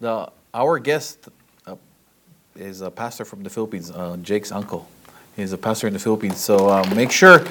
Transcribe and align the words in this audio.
Our 0.00 0.78
guest 0.78 1.28
uh, 1.66 1.74
is 2.54 2.82
a 2.82 2.90
pastor 2.90 3.24
from 3.24 3.42
the 3.42 3.50
Philippines, 3.50 3.90
uh, 3.90 4.16
Jake's 4.22 4.52
uncle. 4.52 4.88
He's 5.34 5.52
a 5.52 5.58
pastor 5.58 5.88
in 5.88 5.92
the 5.92 5.98
Philippines. 5.98 6.38
So 6.38 6.68
uh, 6.68 6.88
make 6.94 7.10
sure 7.10 7.44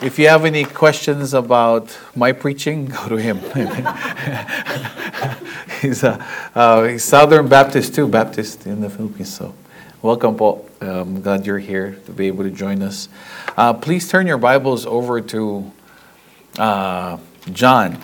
if 0.00 0.16
you 0.16 0.28
have 0.28 0.44
any 0.44 0.64
questions 0.64 1.34
about 1.34 1.96
my 2.14 2.30
preaching, 2.30 2.86
go 3.02 3.08
to 3.08 3.16
him. 3.16 3.38
he's 5.80 6.04
a 6.04 6.24
uh, 6.54 6.84
he's 6.84 7.02
Southern 7.02 7.48
Baptist 7.48 7.94
too, 7.94 8.06
Baptist 8.06 8.66
in 8.66 8.80
the 8.80 8.90
Philippines. 8.90 9.34
So 9.34 9.52
welcome, 10.00 10.36
Paul. 10.36 10.68
I'm 10.80 11.22
glad 11.22 11.44
you're 11.44 11.58
here 11.58 11.98
to 12.06 12.12
be 12.12 12.28
able 12.28 12.44
to 12.44 12.50
join 12.50 12.82
us. 12.82 13.08
Uh, 13.56 13.72
please 13.72 14.08
turn 14.08 14.28
your 14.28 14.38
Bibles 14.38 14.86
over 14.86 15.20
to 15.20 15.72
uh, 16.56 17.18
John 17.52 17.98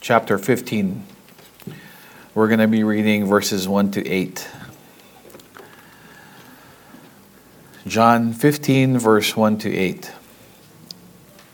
chapter 0.00 0.38
15. 0.38 1.11
We're 2.34 2.48
going 2.48 2.60
to 2.60 2.66
be 2.66 2.82
reading 2.82 3.26
verses 3.26 3.68
1 3.68 3.90
to 3.90 4.08
8. 4.08 4.48
John 7.86 8.32
15, 8.32 8.98
verse 8.98 9.36
1 9.36 9.58
to 9.58 9.70
8. 9.70 10.10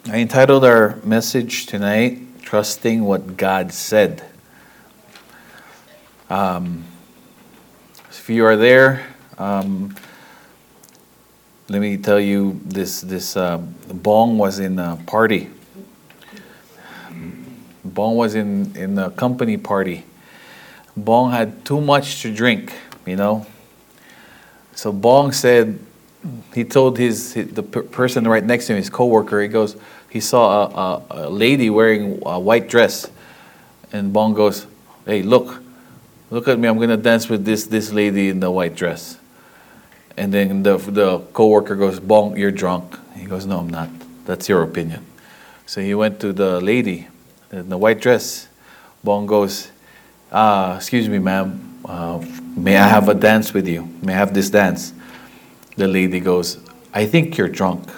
I 0.06 0.18
entitled 0.18 0.64
our 0.64 1.00
message 1.02 1.66
tonight, 1.66 2.20
Trusting 2.42 3.02
What 3.02 3.36
God 3.36 3.72
Said. 3.72 4.24
Um, 6.30 6.84
if 8.08 8.30
you 8.30 8.44
are 8.44 8.56
there, 8.56 9.04
um, 9.36 9.96
let 11.68 11.80
me 11.80 11.96
tell 11.96 12.20
you 12.20 12.60
this 12.64 13.00
this 13.00 13.36
uh, 13.36 13.56
Bong 13.58 14.38
was 14.38 14.60
in 14.60 14.78
a 14.78 14.94
party. 15.08 15.50
Bong 17.84 18.14
was 18.14 18.36
in, 18.36 18.76
in 18.76 18.96
a 18.96 19.10
company 19.10 19.56
party 19.56 20.04
Bong 21.04 21.32
had 21.32 21.64
too 21.64 21.80
much 21.80 22.22
to 22.22 22.34
drink, 22.34 22.72
you 23.06 23.16
know. 23.16 23.46
So 24.74 24.92
Bong 24.92 25.32
said, 25.32 25.78
he 26.54 26.64
told 26.64 26.98
his, 26.98 27.34
the 27.34 27.62
person 27.62 28.26
right 28.26 28.44
next 28.44 28.66
to 28.66 28.72
him, 28.72 28.78
his 28.78 28.90
coworker, 28.90 29.40
he 29.40 29.48
goes, 29.48 29.76
he 30.08 30.20
saw 30.20 30.66
a, 30.66 31.20
a, 31.20 31.26
a 31.26 31.30
lady 31.30 31.70
wearing 31.70 32.22
a 32.24 32.40
white 32.40 32.68
dress, 32.68 33.10
and 33.92 34.12
Bong 34.12 34.34
goes, 34.34 34.66
"Hey, 35.04 35.22
look, 35.22 35.62
look 36.30 36.48
at 36.48 36.58
me! 36.58 36.68
I'm 36.68 36.78
gonna 36.78 36.96
dance 36.96 37.28
with 37.28 37.44
this 37.44 37.66
this 37.66 37.92
lady 37.92 38.28
in 38.28 38.40
the 38.40 38.50
white 38.50 38.74
dress." 38.74 39.18
And 40.16 40.32
then 40.32 40.62
the 40.62 40.78
the 40.78 41.20
coworker 41.32 41.76
goes, 41.76 42.00
"Bong, 42.00 42.36
you're 42.36 42.50
drunk." 42.50 42.98
He 43.14 43.26
goes, 43.26 43.44
"No, 43.44 43.58
I'm 43.58 43.68
not. 43.68 43.90
That's 44.24 44.48
your 44.48 44.62
opinion." 44.62 45.04
So 45.66 45.82
he 45.82 45.94
went 45.94 46.20
to 46.20 46.32
the 46.32 46.60
lady 46.60 47.08
in 47.52 47.68
the 47.68 47.76
white 47.76 48.00
dress. 48.00 48.48
Bong 49.04 49.26
goes, 49.26 49.70
uh, 50.30 50.74
excuse 50.76 51.08
me, 51.08 51.18
ma'am, 51.18 51.80
uh, 51.84 52.24
may 52.56 52.76
I 52.76 52.86
have 52.86 53.08
a 53.08 53.14
dance 53.14 53.54
with 53.54 53.66
you? 53.66 53.88
May 54.02 54.12
I 54.12 54.16
have 54.16 54.34
this 54.34 54.50
dance? 54.50 54.92
The 55.76 55.88
lady 55.88 56.20
goes, 56.20 56.58
I 56.92 57.06
think 57.06 57.36
you're 57.36 57.48
drunk. 57.48 57.88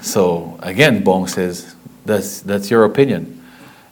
So 0.00 0.58
again, 0.62 1.02
Bong 1.02 1.26
says, 1.26 1.74
that's, 2.04 2.40
that's 2.40 2.70
your 2.70 2.84
opinion. 2.84 3.44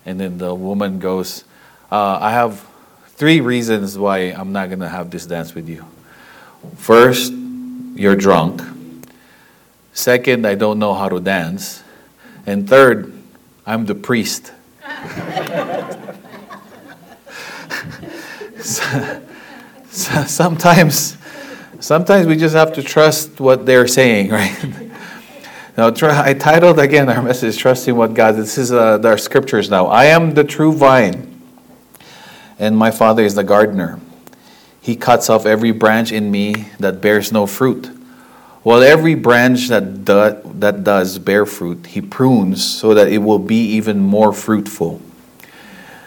And 0.04 0.20
then 0.20 0.38
the 0.38 0.54
woman 0.54 0.98
goes, 0.98 1.44
uh, 1.90 2.18
I 2.20 2.30
have 2.30 2.64
three 3.08 3.40
reasons 3.40 3.98
why 3.98 4.18
I'm 4.18 4.52
not 4.52 4.68
going 4.68 4.80
to 4.80 4.88
have 4.88 5.10
this 5.10 5.26
dance 5.26 5.54
with 5.54 5.68
you. 5.68 5.84
First, 6.76 7.32
you're 7.94 8.16
drunk. 8.16 8.62
Second, 9.92 10.46
I 10.46 10.54
don't 10.54 10.78
know 10.78 10.94
how 10.94 11.08
to 11.08 11.20
dance. 11.20 11.82
And 12.46 12.68
third, 12.68 13.12
I'm 13.66 13.86
the 13.86 13.94
priest. 13.94 14.52
sometimes, 19.88 21.16
sometimes 21.80 22.26
we 22.26 22.36
just 22.36 22.54
have 22.54 22.72
to 22.74 22.82
trust 22.82 23.40
what 23.40 23.66
they're 23.66 23.86
saying, 23.86 24.30
right? 24.30 24.56
Now, 25.76 25.88
I 25.88 26.32
titled 26.32 26.78
again 26.78 27.10
our 27.10 27.20
message, 27.20 27.58
Trusting 27.58 27.94
What 27.94 28.14
God. 28.14 28.36
This 28.36 28.56
is 28.56 28.72
uh, 28.72 28.98
our 29.04 29.18
scriptures 29.18 29.68
now. 29.68 29.88
I 29.88 30.06
am 30.06 30.32
the 30.32 30.42
true 30.42 30.72
vine, 30.72 31.38
and 32.58 32.74
my 32.78 32.90
Father 32.90 33.22
is 33.22 33.34
the 33.34 33.44
gardener. 33.44 34.00
He 34.80 34.96
cuts 34.96 35.28
off 35.28 35.44
every 35.44 35.72
branch 35.72 36.12
in 36.12 36.30
me 36.30 36.68
that 36.80 37.02
bears 37.02 37.30
no 37.30 37.46
fruit. 37.46 37.90
While 38.62 38.82
every 38.82 39.14
branch 39.14 39.68
that, 39.68 40.06
do, 40.06 40.40
that 40.54 40.82
does 40.82 41.18
bear 41.18 41.44
fruit, 41.44 41.88
he 41.88 42.00
prunes 42.00 42.64
so 42.64 42.94
that 42.94 43.08
it 43.08 43.18
will 43.18 43.38
be 43.38 43.60
even 43.72 44.00
more 44.00 44.32
fruitful. 44.32 45.02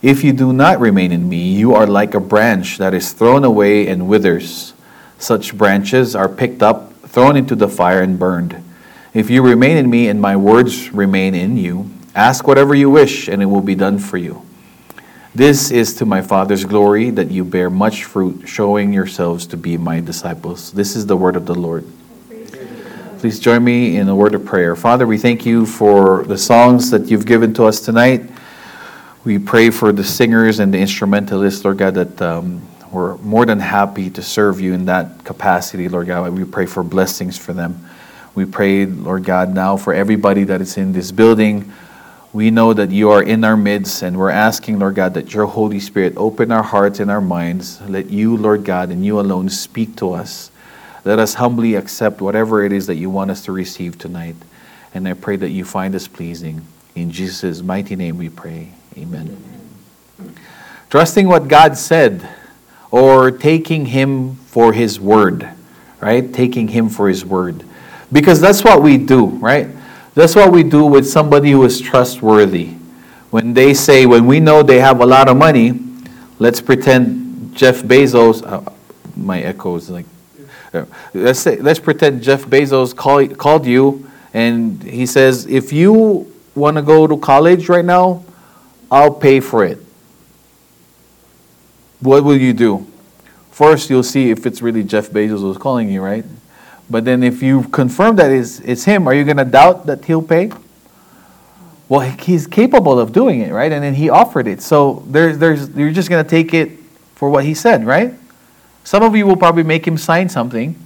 If 0.00 0.22
you 0.22 0.32
do 0.32 0.52
not 0.52 0.78
remain 0.78 1.10
in 1.10 1.28
me, 1.28 1.52
you 1.52 1.74
are 1.74 1.86
like 1.86 2.14
a 2.14 2.20
branch 2.20 2.78
that 2.78 2.94
is 2.94 3.12
thrown 3.12 3.42
away 3.42 3.88
and 3.88 4.06
withers. 4.06 4.72
Such 5.18 5.56
branches 5.58 6.14
are 6.14 6.28
picked 6.28 6.62
up, 6.62 6.92
thrown 7.02 7.36
into 7.36 7.56
the 7.56 7.68
fire, 7.68 8.00
and 8.00 8.18
burned. 8.18 8.62
If 9.12 9.28
you 9.28 9.42
remain 9.42 9.76
in 9.76 9.90
me 9.90 10.08
and 10.08 10.20
my 10.20 10.36
words 10.36 10.92
remain 10.92 11.34
in 11.34 11.56
you, 11.56 11.90
ask 12.14 12.46
whatever 12.46 12.74
you 12.76 12.88
wish, 12.88 13.26
and 13.26 13.42
it 13.42 13.46
will 13.46 13.62
be 13.62 13.74
done 13.74 13.98
for 13.98 14.18
you. 14.18 14.42
This 15.34 15.72
is 15.72 15.94
to 15.96 16.06
my 16.06 16.22
Father's 16.22 16.64
glory 16.64 17.10
that 17.10 17.30
you 17.32 17.44
bear 17.44 17.68
much 17.68 18.04
fruit, 18.04 18.48
showing 18.48 18.92
yourselves 18.92 19.46
to 19.48 19.56
be 19.56 19.76
my 19.76 19.98
disciples. 19.98 20.70
This 20.72 20.94
is 20.94 21.06
the 21.06 21.16
word 21.16 21.34
of 21.34 21.46
the 21.46 21.54
Lord. 21.54 21.84
Please 23.18 23.40
join 23.40 23.64
me 23.64 23.96
in 23.96 24.08
a 24.08 24.14
word 24.14 24.34
of 24.36 24.44
prayer. 24.44 24.76
Father, 24.76 25.04
we 25.04 25.18
thank 25.18 25.44
you 25.44 25.66
for 25.66 26.22
the 26.22 26.38
songs 26.38 26.90
that 26.90 27.10
you've 27.10 27.26
given 27.26 27.52
to 27.54 27.64
us 27.64 27.80
tonight. 27.80 28.22
We 29.28 29.38
pray 29.38 29.68
for 29.68 29.92
the 29.92 30.04
singers 30.04 30.58
and 30.58 30.72
the 30.72 30.78
instrumentalists, 30.78 31.62
Lord 31.62 31.76
God, 31.76 31.92
that 31.96 32.22
um, 32.22 32.66
we're 32.90 33.18
more 33.18 33.44
than 33.44 33.60
happy 33.60 34.08
to 34.08 34.22
serve 34.22 34.58
you 34.58 34.72
in 34.72 34.86
that 34.86 35.22
capacity, 35.22 35.86
Lord 35.86 36.06
God. 36.06 36.32
We 36.32 36.44
pray 36.44 36.64
for 36.64 36.82
blessings 36.82 37.36
for 37.36 37.52
them. 37.52 37.86
We 38.34 38.46
pray, 38.46 38.86
Lord 38.86 39.24
God, 39.24 39.54
now 39.54 39.76
for 39.76 39.92
everybody 39.92 40.44
that 40.44 40.62
is 40.62 40.78
in 40.78 40.94
this 40.94 41.12
building. 41.12 41.70
We 42.32 42.50
know 42.50 42.72
that 42.72 42.90
you 42.90 43.10
are 43.10 43.22
in 43.22 43.44
our 43.44 43.54
midst, 43.54 44.00
and 44.00 44.18
we're 44.18 44.30
asking, 44.30 44.78
Lord 44.78 44.94
God, 44.94 45.12
that 45.12 45.34
your 45.34 45.44
Holy 45.44 45.78
Spirit 45.78 46.14
open 46.16 46.50
our 46.50 46.62
hearts 46.62 46.98
and 46.98 47.10
our 47.10 47.20
minds. 47.20 47.82
Let 47.82 48.08
you, 48.08 48.34
Lord 48.34 48.64
God, 48.64 48.88
and 48.88 49.04
you 49.04 49.20
alone 49.20 49.50
speak 49.50 49.94
to 49.96 50.14
us. 50.14 50.50
Let 51.04 51.18
us 51.18 51.34
humbly 51.34 51.74
accept 51.74 52.22
whatever 52.22 52.64
it 52.64 52.72
is 52.72 52.86
that 52.86 52.96
you 52.96 53.10
want 53.10 53.30
us 53.30 53.44
to 53.44 53.52
receive 53.52 53.98
tonight. 53.98 54.36
And 54.94 55.06
I 55.06 55.12
pray 55.12 55.36
that 55.36 55.50
you 55.50 55.66
find 55.66 55.94
us 55.94 56.08
pleasing. 56.08 56.66
In 56.94 57.10
Jesus' 57.10 57.60
mighty 57.60 57.94
name 57.94 58.16
we 58.16 58.30
pray. 58.30 58.70
Amen. 58.96 59.36
Trusting 60.90 61.28
what 61.28 61.48
God 61.48 61.76
said 61.76 62.28
or 62.90 63.30
taking 63.30 63.86
Him 63.86 64.36
for 64.36 64.72
His 64.72 64.98
word, 64.98 65.48
right? 66.00 66.32
Taking 66.32 66.68
Him 66.68 66.88
for 66.88 67.08
His 67.08 67.24
word. 67.24 67.64
Because 68.10 68.40
that's 68.40 68.64
what 68.64 68.82
we 68.82 68.96
do, 68.96 69.26
right? 69.26 69.68
That's 70.14 70.34
what 70.34 70.50
we 70.50 70.62
do 70.62 70.84
with 70.84 71.06
somebody 71.06 71.50
who 71.52 71.64
is 71.64 71.80
trustworthy. 71.80 72.74
When 73.30 73.52
they 73.52 73.74
say, 73.74 74.06
when 74.06 74.26
we 74.26 74.40
know 74.40 74.62
they 74.62 74.80
have 74.80 75.00
a 75.00 75.06
lot 75.06 75.28
of 75.28 75.36
money, 75.36 75.78
let's 76.38 76.60
pretend 76.60 77.54
Jeff 77.54 77.82
Bezos, 77.82 78.42
uh, 78.46 78.72
my 79.14 79.40
echo 79.40 79.76
is 79.76 79.90
like, 79.90 80.06
uh, 80.72 80.86
let's 81.12 81.40
say, 81.40 81.56
let's 81.56 81.78
pretend 81.78 82.22
Jeff 82.22 82.44
Bezos 82.44 82.96
call, 82.96 83.26
called 83.28 83.66
you 83.66 84.08
and 84.34 84.82
he 84.82 85.06
says, 85.06 85.46
if 85.46 85.72
you 85.72 86.32
want 86.54 86.76
to 86.76 86.82
go 86.82 87.06
to 87.06 87.16
college 87.16 87.68
right 87.68 87.84
now, 87.84 88.24
I'll 88.90 89.12
pay 89.12 89.40
for 89.40 89.64
it. 89.64 89.78
What 92.00 92.24
will 92.24 92.36
you 92.36 92.52
do? 92.52 92.86
First, 93.50 93.90
you'll 93.90 94.04
see 94.04 94.30
if 94.30 94.46
it's 94.46 94.62
really 94.62 94.84
Jeff 94.84 95.10
Bezos 95.10 95.40
who's 95.40 95.58
calling 95.58 95.90
you, 95.90 96.00
right? 96.00 96.24
But 96.88 97.04
then 97.04 97.22
if 97.22 97.42
you 97.42 97.64
confirm 97.64 98.16
that 98.16 98.30
it's, 98.30 98.60
it's 98.60 98.84
him, 98.84 99.06
are 99.06 99.14
you 99.14 99.24
going 99.24 99.36
to 99.36 99.44
doubt 99.44 99.86
that 99.86 100.04
he'll 100.04 100.22
pay? 100.22 100.50
Well, 101.88 102.00
he's 102.00 102.46
capable 102.46 102.98
of 102.98 103.12
doing 103.12 103.40
it, 103.40 103.52
right? 103.52 103.72
And 103.72 103.82
then 103.82 103.94
he 103.94 104.10
offered 104.10 104.46
it. 104.46 104.62
So 104.62 105.02
there's, 105.06 105.38
there's, 105.38 105.70
you're 105.70 105.90
just 105.90 106.08
going 106.08 106.24
to 106.24 106.28
take 106.28 106.54
it 106.54 106.72
for 107.14 107.30
what 107.30 107.44
he 107.44 107.54
said, 107.54 107.84
right? 107.84 108.14
Some 108.84 109.02
of 109.02 109.16
you 109.16 109.26
will 109.26 109.36
probably 109.36 109.64
make 109.64 109.86
him 109.86 109.98
sign 109.98 110.28
something. 110.28 110.78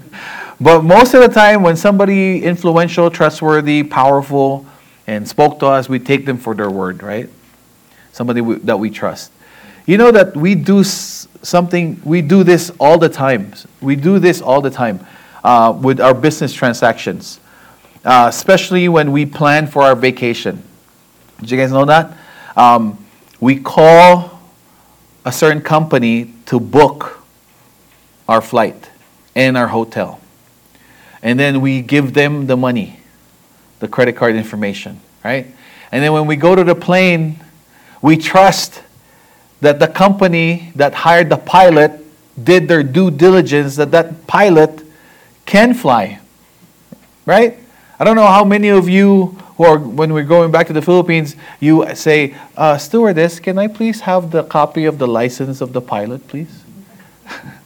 but 0.60 0.82
most 0.82 1.14
of 1.14 1.22
the 1.22 1.28
time, 1.28 1.62
when 1.62 1.76
somebody 1.76 2.44
influential, 2.44 3.10
trustworthy, 3.10 3.82
powerful, 3.82 4.66
and 5.06 5.28
spoke 5.28 5.58
to 5.60 5.66
us, 5.66 5.88
we 5.88 5.98
take 5.98 6.26
them 6.26 6.38
for 6.38 6.54
their 6.54 6.70
word, 6.70 7.02
right? 7.02 7.28
Somebody 8.12 8.40
that 8.40 8.78
we 8.78 8.90
trust. 8.90 9.32
You 9.86 9.98
know 9.98 10.12
that 10.12 10.36
we 10.36 10.54
do 10.54 10.84
something, 10.84 12.00
we 12.04 12.22
do 12.22 12.44
this 12.44 12.70
all 12.78 12.98
the 12.98 13.08
time. 13.08 13.52
We 13.80 13.96
do 13.96 14.18
this 14.18 14.40
all 14.40 14.60
the 14.60 14.70
time 14.70 15.04
uh, 15.42 15.76
with 15.80 16.00
our 16.00 16.14
business 16.14 16.52
transactions, 16.52 17.40
uh, 18.04 18.26
especially 18.28 18.88
when 18.88 19.10
we 19.12 19.26
plan 19.26 19.66
for 19.66 19.82
our 19.82 19.96
vacation. 19.96 20.62
Did 21.40 21.50
you 21.50 21.56
guys 21.58 21.72
know 21.72 21.84
that? 21.86 22.16
Um, 22.56 23.04
we 23.40 23.58
call 23.58 24.40
a 25.24 25.32
certain 25.32 25.62
company 25.62 26.32
to 26.46 26.60
book 26.60 27.24
our 28.28 28.40
flight 28.40 28.90
and 29.34 29.56
our 29.56 29.68
hotel. 29.68 30.20
And 31.22 31.38
then 31.38 31.60
we 31.60 31.82
give 31.82 32.14
them 32.14 32.46
the 32.46 32.56
money, 32.56 33.00
the 33.82 33.88
credit 33.88 34.14
card 34.14 34.36
information, 34.36 35.00
right? 35.24 35.44
And 35.90 36.04
then 36.04 36.12
when 36.12 36.26
we 36.26 36.36
go 36.36 36.54
to 36.54 36.62
the 36.62 36.76
plane, 36.76 37.40
we 38.00 38.16
trust 38.16 38.80
that 39.60 39.80
the 39.80 39.88
company 39.88 40.72
that 40.76 40.94
hired 40.94 41.28
the 41.28 41.36
pilot 41.36 42.00
did 42.42 42.68
their 42.68 42.84
due 42.84 43.10
diligence 43.10 43.74
that 43.76 43.90
that 43.90 44.28
pilot 44.28 44.84
can 45.46 45.74
fly. 45.74 46.20
Right? 47.26 47.58
I 47.98 48.04
don't 48.04 48.14
know 48.14 48.28
how 48.28 48.44
many 48.44 48.68
of 48.68 48.88
you 48.88 49.36
who 49.56 49.64
are, 49.64 49.78
when 49.78 50.12
we're 50.12 50.22
going 50.22 50.52
back 50.52 50.68
to 50.68 50.72
the 50.72 50.82
Philippines, 50.82 51.34
you 51.58 51.84
say, 51.96 52.36
uh, 52.56 52.78
Stewardess, 52.78 53.40
can 53.40 53.58
I 53.58 53.66
please 53.66 54.02
have 54.02 54.30
the 54.30 54.44
copy 54.44 54.84
of 54.84 54.98
the 54.98 55.08
license 55.08 55.60
of 55.60 55.72
the 55.72 55.80
pilot, 55.80 56.28
please? 56.28 56.62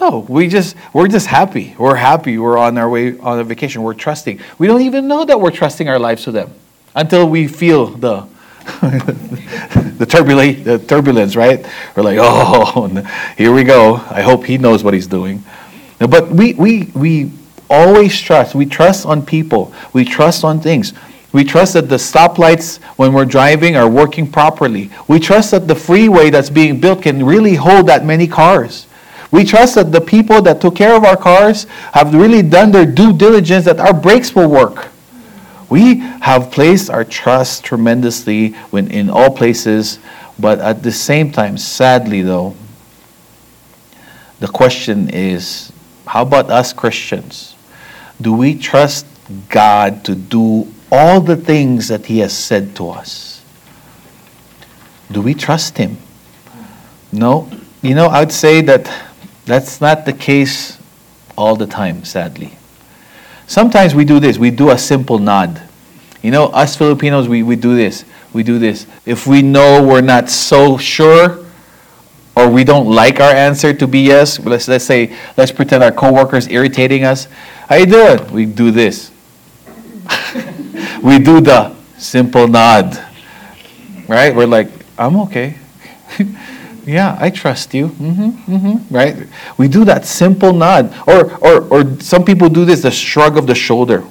no, 0.00 0.26
we 0.28 0.48
just, 0.48 0.76
we're 0.92 1.08
just 1.08 1.26
happy. 1.26 1.74
We're 1.78 1.96
happy. 1.96 2.38
We're 2.38 2.58
on 2.58 2.76
our 2.78 2.88
way 2.88 3.18
on 3.18 3.38
a 3.38 3.44
vacation. 3.44 3.82
We're 3.82 3.94
trusting. 3.94 4.40
We 4.58 4.66
don't 4.66 4.82
even 4.82 5.08
know 5.08 5.24
that 5.24 5.40
we're 5.40 5.50
trusting 5.50 5.88
our 5.88 5.98
lives 5.98 6.24
to 6.24 6.32
them 6.32 6.52
until 6.94 7.28
we 7.28 7.48
feel 7.48 7.86
the 7.86 8.26
the, 9.96 10.06
turbulence, 10.08 10.64
the 10.64 10.78
turbulence, 10.78 11.36
right? 11.36 11.64
We're 11.94 12.02
like, 12.02 12.18
oh, 12.20 12.88
here 13.38 13.52
we 13.52 13.62
go. 13.62 13.94
I 13.94 14.22
hope 14.22 14.44
he 14.44 14.58
knows 14.58 14.82
what 14.82 14.92
he's 14.92 15.06
doing. 15.06 15.44
But 15.98 16.30
we, 16.30 16.54
we, 16.54 16.90
we 16.94 17.30
always 17.70 18.20
trust. 18.20 18.54
We 18.54 18.66
trust 18.66 19.06
on 19.06 19.24
people. 19.24 19.72
We 19.92 20.04
trust 20.04 20.44
on 20.44 20.60
things. 20.60 20.92
We 21.32 21.44
trust 21.44 21.74
that 21.74 21.88
the 21.88 21.96
stoplights 21.96 22.78
when 22.96 23.12
we're 23.12 23.24
driving 23.24 23.76
are 23.76 23.88
working 23.88 24.30
properly. 24.30 24.90
We 25.06 25.20
trust 25.20 25.52
that 25.52 25.68
the 25.68 25.74
freeway 25.74 26.30
that's 26.30 26.50
being 26.50 26.80
built 26.80 27.02
can 27.02 27.24
really 27.24 27.54
hold 27.54 27.86
that 27.86 28.04
many 28.04 28.26
cars. 28.26 28.86
We 29.36 29.44
trust 29.44 29.74
that 29.74 29.92
the 29.92 30.00
people 30.00 30.40
that 30.48 30.62
took 30.62 30.76
care 30.76 30.96
of 30.96 31.04
our 31.04 31.14
cars 31.14 31.64
have 31.92 32.14
really 32.14 32.40
done 32.40 32.70
their 32.70 32.86
due 32.86 33.12
diligence 33.12 33.66
that 33.66 33.78
our 33.78 33.92
brakes 33.92 34.34
will 34.34 34.48
work. 34.48 34.88
We 35.68 35.96
have 35.98 36.50
placed 36.50 36.88
our 36.88 37.04
trust 37.04 37.62
tremendously 37.62 38.52
when 38.70 38.90
in 38.90 39.10
all 39.10 39.28
places, 39.28 39.98
but 40.38 40.58
at 40.60 40.82
the 40.82 40.90
same 40.90 41.32
time, 41.32 41.58
sadly 41.58 42.22
though, 42.22 42.56
the 44.40 44.48
question 44.48 45.10
is 45.10 45.70
how 46.06 46.22
about 46.22 46.48
us 46.50 46.72
Christians? 46.72 47.56
Do 48.18 48.32
we 48.32 48.56
trust 48.56 49.04
God 49.50 50.02
to 50.06 50.14
do 50.14 50.66
all 50.90 51.20
the 51.20 51.36
things 51.36 51.88
that 51.88 52.06
He 52.06 52.20
has 52.20 52.34
said 52.34 52.74
to 52.76 52.88
us? 52.88 53.44
Do 55.12 55.20
we 55.20 55.34
trust 55.34 55.76
Him? 55.76 55.98
No. 57.12 57.50
You 57.82 57.94
know, 57.94 58.08
I'd 58.08 58.32
say 58.32 58.62
that 58.62 59.05
that's 59.46 59.80
not 59.80 60.04
the 60.04 60.12
case 60.12 60.78
all 61.38 61.56
the 61.56 61.66
time, 61.66 62.04
sadly. 62.04 62.58
Sometimes 63.46 63.94
we 63.94 64.04
do 64.04 64.18
this. 64.18 64.38
We 64.38 64.50
do 64.50 64.70
a 64.70 64.78
simple 64.78 65.18
nod. 65.18 65.62
You 66.20 66.32
know, 66.32 66.46
us 66.46 66.76
Filipinos, 66.76 67.28
we, 67.28 67.44
we 67.44 67.54
do 67.54 67.76
this. 67.76 68.04
We 68.32 68.42
do 68.42 68.58
this. 68.58 68.86
If 69.06 69.26
we 69.26 69.42
know 69.42 69.82
we're 69.86 70.00
not 70.00 70.28
so 70.28 70.76
sure 70.76 71.44
or 72.34 72.50
we 72.50 72.64
don't 72.64 72.90
like 72.90 73.20
our 73.20 73.32
answer 73.32 73.72
to 73.72 73.86
be 73.86 74.00
yes, 74.00 74.38
let's, 74.40 74.66
let's 74.66 74.84
say, 74.84 75.16
let's 75.36 75.52
pretend 75.52 75.84
our 75.84 75.92
coworker's 75.92 76.48
irritating 76.48 77.04
us. 77.04 77.28
How 77.68 77.76
you 77.76 77.86
doing? 77.86 78.32
We 78.32 78.44
do 78.46 78.72
this. 78.72 79.12
we 81.02 81.18
do 81.20 81.40
the 81.40 81.74
simple 81.96 82.48
nod. 82.48 83.02
Right? 84.08 84.34
We're 84.34 84.46
like, 84.46 84.68
I'm 84.98 85.16
okay. 85.20 85.56
Yeah, 86.86 87.18
I 87.20 87.30
trust 87.30 87.74
you. 87.74 87.88
Mm-hmm, 87.88 88.54
mm-hmm, 88.54 88.94
right? 88.94 89.26
We 89.58 89.66
do 89.66 89.84
that 89.84 90.06
simple 90.06 90.52
nod. 90.52 90.94
Or, 91.08 91.36
or, 91.38 91.64
or 91.68 92.00
some 92.00 92.24
people 92.24 92.48
do 92.48 92.64
this, 92.64 92.82
the 92.82 92.92
shrug 92.92 93.36
of 93.36 93.48
the 93.48 93.56
shoulder. 93.56 94.04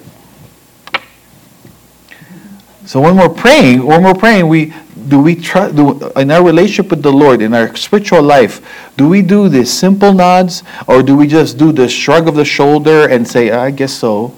So 2.85 2.99
when 2.99 3.15
we're 3.17 3.29
praying, 3.29 3.83
when 3.83 4.03
we're 4.03 4.13
praying, 4.13 4.47
we 4.47 4.73
do 5.07 5.19
we 5.19 5.35
trust 5.35 5.75
in 5.75 6.31
our 6.31 6.43
relationship 6.43 6.89
with 6.89 7.03
the 7.03 7.11
Lord, 7.11 7.41
in 7.41 7.53
our 7.53 7.75
spiritual 7.75 8.23
life, 8.23 8.61
do 8.97 9.07
we 9.07 9.21
do 9.21 9.49
these 9.49 9.71
simple 9.71 10.13
nods 10.13 10.63
or 10.87 11.03
do 11.03 11.15
we 11.15 11.27
just 11.27 11.57
do 11.57 11.71
the 11.71 11.87
shrug 11.87 12.27
of 12.27 12.35
the 12.35 12.45
shoulder 12.45 13.07
and 13.07 13.27
say, 13.27 13.51
I 13.51 13.71
guess 13.71 13.93
so? 13.93 14.35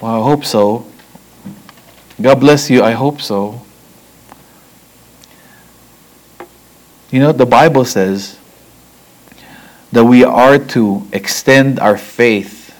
Well, 0.00 0.20
I 0.20 0.24
hope 0.24 0.44
so. 0.44 0.86
God 2.20 2.40
bless 2.40 2.70
you, 2.70 2.82
I 2.82 2.92
hope 2.92 3.20
so. 3.20 3.60
You 7.10 7.20
know, 7.20 7.32
the 7.32 7.46
Bible 7.46 7.84
says 7.84 8.38
that 9.92 10.04
we 10.04 10.24
are 10.24 10.58
to 10.58 11.08
extend 11.12 11.80
our 11.80 11.96
faith, 11.96 12.74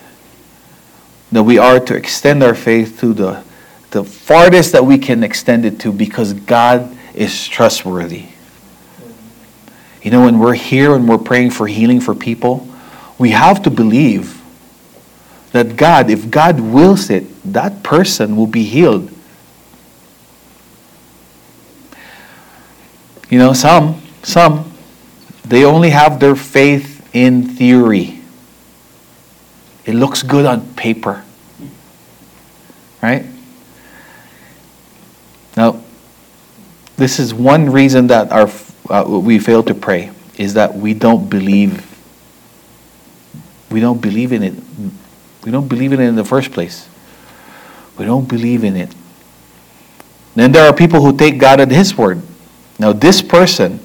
that 1.33 1.43
we 1.43 1.57
are 1.59 1.81
to 1.81 1.95
extend 1.95 2.43
our 2.43 2.55
faith 2.55 3.01
to 3.01 3.15
the, 3.15 3.43
the 3.91 4.05
farthest 4.05 4.73
that 4.73 4.85
we 4.85 4.99
can 4.99 5.25
extend 5.25 5.65
it 5.65 5.81
to 5.81 5.93
because 5.93 6.35
God 6.35 6.95
is 7.15 7.49
trustworthy. 7.49 8.27
You 10.03 10.11
know, 10.11 10.25
when 10.25 10.39
we're 10.39 10.55
here 10.55 10.95
and 10.95 11.09
we're 11.09 11.19
praying 11.19 11.51
for 11.51 11.67
healing 11.67 12.01
for 12.01 12.15
people, 12.15 12.69
we 13.19 13.31
have 13.31 13.63
to 13.63 13.71
believe 13.71 14.41
that 15.53 15.77
God, 15.77 16.11
if 16.11 16.31
God 16.31 16.61
wills 16.61 17.09
it, 17.09 17.25
that 17.53 17.83
person 17.83 18.37
will 18.37 18.47
be 18.47 18.65
healed. 18.65 19.11
You 23.31 23.39
know, 23.39 23.53
some 23.55 24.01
some, 24.23 24.73
they 25.45 25.65
only 25.65 25.91
have 25.91 26.21
their 26.21 26.37
faith 26.37 27.09
in 27.15 27.43
theory. 27.43 28.21
It 29.85 29.95
looks 29.95 30.23
good 30.23 30.45
on 30.45 30.75
paper. 30.75 31.25
Right? 33.03 33.25
Now, 35.57 35.81
this 36.97 37.19
is 37.19 37.33
one 37.33 37.71
reason 37.71 38.09
that 38.09 38.31
our, 38.31 38.51
uh, 38.91 39.05
we 39.09 39.39
fail 39.39 39.63
to 39.63 39.75
pray, 39.75 40.11
is 40.37 40.55
that 40.55 40.75
we 40.75 40.95
don't 40.95 41.31
believe. 41.31 41.85
We 43.71 43.81
don't 43.81 44.01
believe 44.01 44.33
in 44.33 44.43
it. 44.43 44.55
We 45.45 45.51
don't 45.51 45.69
believe 45.69 45.93
in 45.93 46.01
it 46.01 46.09
in 46.09 46.17
the 46.17 46.25
first 46.25 46.53
place. 46.53 46.89
We 47.97 48.05
don't 48.05 48.29
believe 48.29 48.65
in 48.65 48.77
it. 48.77 48.95
Then 50.35 50.53
there 50.53 50.69
are 50.69 50.73
people 50.73 51.01
who 51.01 51.17
take 51.17 51.39
God 51.39 51.61
at 51.61 51.71
His 51.71 51.97
word. 51.97 52.23
Now, 52.79 52.93
this 52.93 53.23
person 53.23 53.81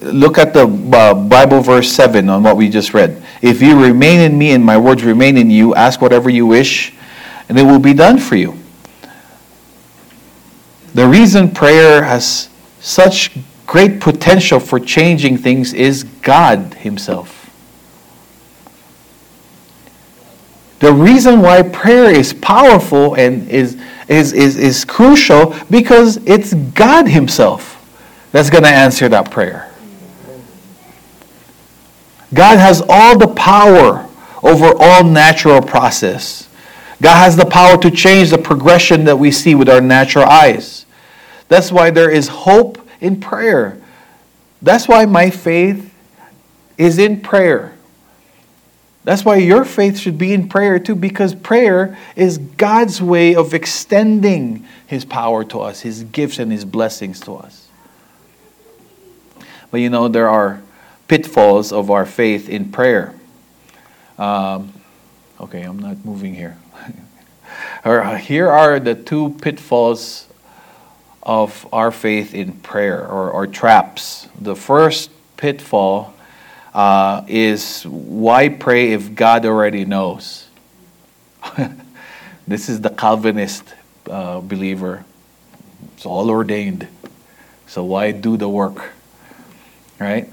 Look 0.00 0.36
at 0.38 0.52
the 0.52 0.66
uh, 0.92 1.14
Bible 1.14 1.60
verse 1.60 1.90
7 1.90 2.28
on 2.28 2.42
what 2.42 2.56
we 2.56 2.68
just 2.68 2.92
read. 2.92 3.22
If 3.40 3.62
you 3.62 3.82
remain 3.82 4.20
in 4.20 4.36
me 4.36 4.52
and 4.52 4.64
my 4.64 4.76
words 4.76 5.04
remain 5.04 5.36
in 5.36 5.50
you, 5.50 5.74
ask 5.74 6.00
whatever 6.00 6.28
you 6.28 6.46
wish, 6.46 6.92
and 7.48 7.58
it 7.58 7.62
will 7.62 7.78
be 7.78 7.94
done 7.94 8.18
for 8.18 8.36
you. 8.36 8.58
The 10.94 11.06
reason 11.06 11.50
prayer 11.50 12.02
has 12.02 12.48
such 12.80 13.36
great 13.66 14.00
potential 14.00 14.60
for 14.60 14.78
changing 14.78 15.38
things 15.38 15.72
is 15.72 16.04
God 16.04 16.74
Himself. 16.74 17.50
The 20.78 20.92
reason 20.92 21.40
why 21.40 21.62
prayer 21.62 22.10
is 22.10 22.34
powerful 22.34 23.14
and 23.14 23.48
is, 23.48 23.80
is, 24.08 24.32
is, 24.34 24.58
is 24.58 24.84
crucial 24.84 25.54
because 25.70 26.18
it's 26.26 26.52
God 26.52 27.08
Himself 27.08 27.72
that's 28.32 28.50
going 28.50 28.64
to 28.64 28.70
answer 28.70 29.08
that 29.08 29.30
prayer. 29.30 29.72
God 32.36 32.58
has 32.58 32.82
all 32.88 33.18
the 33.18 33.28
power 33.28 34.06
over 34.42 34.72
all 34.78 35.02
natural 35.02 35.62
process. 35.62 36.48
God 37.00 37.16
has 37.16 37.36
the 37.36 37.46
power 37.46 37.76
to 37.78 37.90
change 37.90 38.30
the 38.30 38.38
progression 38.38 39.04
that 39.04 39.18
we 39.18 39.30
see 39.30 39.54
with 39.54 39.68
our 39.68 39.80
natural 39.80 40.24
eyes. 40.26 40.86
That's 41.48 41.72
why 41.72 41.90
there 41.90 42.10
is 42.10 42.28
hope 42.28 42.86
in 43.00 43.20
prayer. 43.20 43.80
That's 44.62 44.86
why 44.86 45.06
my 45.06 45.30
faith 45.30 45.92
is 46.76 46.98
in 46.98 47.20
prayer. 47.20 47.74
That's 49.04 49.24
why 49.24 49.36
your 49.36 49.64
faith 49.64 49.98
should 49.98 50.18
be 50.18 50.32
in 50.32 50.48
prayer 50.48 50.78
too, 50.78 50.96
because 50.96 51.34
prayer 51.34 51.96
is 52.16 52.38
God's 52.38 53.00
way 53.00 53.34
of 53.34 53.54
extending 53.54 54.66
His 54.86 55.04
power 55.04 55.44
to 55.44 55.60
us, 55.60 55.80
His 55.80 56.02
gifts 56.04 56.38
and 56.38 56.50
His 56.50 56.64
blessings 56.64 57.20
to 57.20 57.36
us. 57.36 57.68
But 59.70 59.78
you 59.78 59.90
know, 59.90 60.08
there 60.08 60.28
are 60.28 60.60
pitfalls 61.08 61.72
of 61.72 61.90
our 61.90 62.06
faith 62.06 62.48
in 62.48 62.70
prayer. 62.70 63.14
Um, 64.18 64.72
okay, 65.40 65.62
I'm 65.62 65.78
not 65.78 66.04
moving 66.04 66.34
here. 66.34 66.58
Uh, 67.84 68.16
here 68.16 68.50
are 68.50 68.80
the 68.80 68.94
two 68.94 69.30
pitfalls 69.40 70.26
of 71.22 71.66
our 71.72 71.90
faith 71.90 72.34
in 72.34 72.52
prayer 72.52 73.06
or, 73.06 73.30
or 73.30 73.46
traps. 73.46 74.28
The 74.40 74.56
first 74.56 75.10
pitfall 75.36 76.12
uh, 76.74 77.24
is 77.26 77.84
why 77.84 78.48
pray 78.48 78.92
if 78.92 79.14
God 79.14 79.46
already 79.46 79.84
knows? 79.84 80.48
this 82.46 82.68
is 82.68 82.80
the 82.80 82.90
Calvinist 82.90 83.74
uh, 84.10 84.40
believer. 84.40 85.04
It's 85.96 86.04
all 86.04 86.28
ordained. 86.28 86.88
So 87.66 87.84
why 87.84 88.12
do 88.12 88.36
the 88.36 88.48
work? 88.48 88.92
Right? 89.98 90.28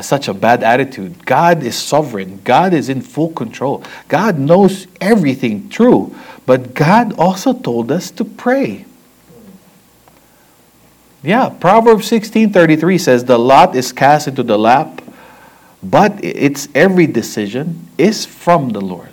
Such 0.00 0.26
a 0.26 0.34
bad 0.34 0.64
attitude. 0.64 1.24
God 1.24 1.62
is 1.62 1.76
sovereign. 1.76 2.40
God 2.42 2.74
is 2.74 2.88
in 2.88 3.00
full 3.00 3.30
control. 3.30 3.84
God 4.08 4.38
knows 4.38 4.88
everything 5.00 5.68
true. 5.68 6.14
But 6.46 6.74
God 6.74 7.14
also 7.16 7.52
told 7.52 7.92
us 7.92 8.10
to 8.12 8.24
pray. 8.24 8.86
Yeah, 11.22 11.48
Proverbs 11.48 12.10
16:33 12.10 12.98
says 12.98 13.24
the 13.24 13.38
lot 13.38 13.74
is 13.74 13.92
cast 13.92 14.28
into 14.28 14.42
the 14.42 14.58
lap, 14.58 15.00
but 15.82 16.22
its 16.22 16.68
every 16.74 17.06
decision 17.06 17.88
is 17.96 18.26
from 18.26 18.70
the 18.70 18.80
Lord. 18.80 19.08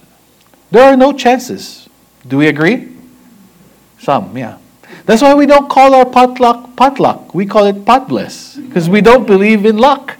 There 0.71 0.83
are 0.83 0.97
no 0.97 1.13
chances. 1.13 1.87
Do 2.27 2.37
we 2.37 2.47
agree? 2.47 2.89
Some, 3.99 4.35
yeah. 4.37 4.57
That's 5.05 5.21
why 5.21 5.35
we 5.35 5.45
don't 5.45 5.69
call 5.69 5.93
our 5.93 6.05
potluck 6.05 6.75
potluck. 6.75 7.33
We 7.33 7.45
call 7.45 7.65
it 7.65 7.85
pot 7.85 8.09
bliss 8.09 8.55
because 8.55 8.89
we 8.89 8.99
don't 8.99 9.25
believe 9.25 9.65
in 9.65 9.77
luck. 9.77 10.17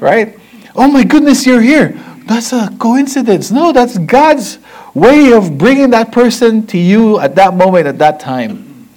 Right? 0.00 0.38
Oh 0.74 0.88
my 0.88 1.04
goodness, 1.04 1.46
you're 1.46 1.60
here. 1.60 2.00
That's 2.26 2.52
a 2.52 2.74
coincidence. 2.78 3.50
No, 3.50 3.72
that's 3.72 3.98
God's 3.98 4.58
way 4.94 5.32
of 5.32 5.56
bringing 5.56 5.90
that 5.90 6.12
person 6.12 6.66
to 6.68 6.78
you 6.78 7.18
at 7.20 7.34
that 7.36 7.54
moment, 7.54 7.86
at 7.86 7.98
that 7.98 8.18
time. 8.18 8.88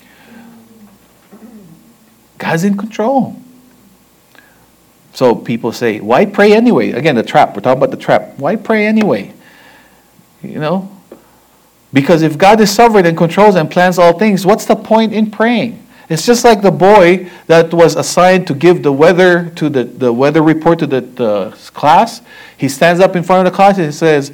God's 2.38 2.63
in 2.63 2.77
control. 2.77 3.36
So 5.13 5.36
people 5.36 5.72
say, 5.72 6.00
why 6.00 6.25
pray 6.25 6.53
anyway? 6.53 6.91
Again, 6.91 7.15
the 7.15 7.24
trap. 7.24 7.56
We're 7.56 7.62
talking 7.62 7.77
about 7.77 7.91
the 7.91 7.98
trap. 7.98 8.38
Why 8.38 8.56
pray 8.56 8.88
anyway? 8.88 9.34
You 10.41 10.60
know? 10.60 10.89
Because 11.91 12.22
if 12.22 12.38
God 12.38 12.62
is 12.62 12.74
sovereign 12.74 13.06
and 13.06 13.18
controls 13.18 13.56
and 13.56 13.70
plans 13.70 13.98
all 14.00 14.18
things, 14.18 14.46
what's 14.46 14.65
the 14.65 14.75
point 14.75 15.13
in 15.13 15.29
praying? 15.29 15.86
It's 16.10 16.25
just 16.25 16.44
like 16.44 16.63
the 16.63 16.72
boy 16.72 17.30
that 17.46 17.72
was 17.72 17.96
assigned 17.96 18.48
to 18.48 18.56
give 18.56 18.82
the 18.82 18.92
weather 18.92 19.51
to 19.51 19.70
the, 19.70 19.84
the 19.84 20.12
weather 20.12 20.42
report 20.42 20.80
to 20.80 20.88
the, 20.88 21.01
the 21.01 21.58
class. 21.75 22.24
He 22.58 22.68
stands 22.68 23.00
up 23.00 23.16
in 23.16 23.22
front 23.22 23.48
of 23.48 23.54
the 23.54 23.56
class 23.56 23.78
and 23.78 23.86
he 23.86 23.92
says, 23.92 24.34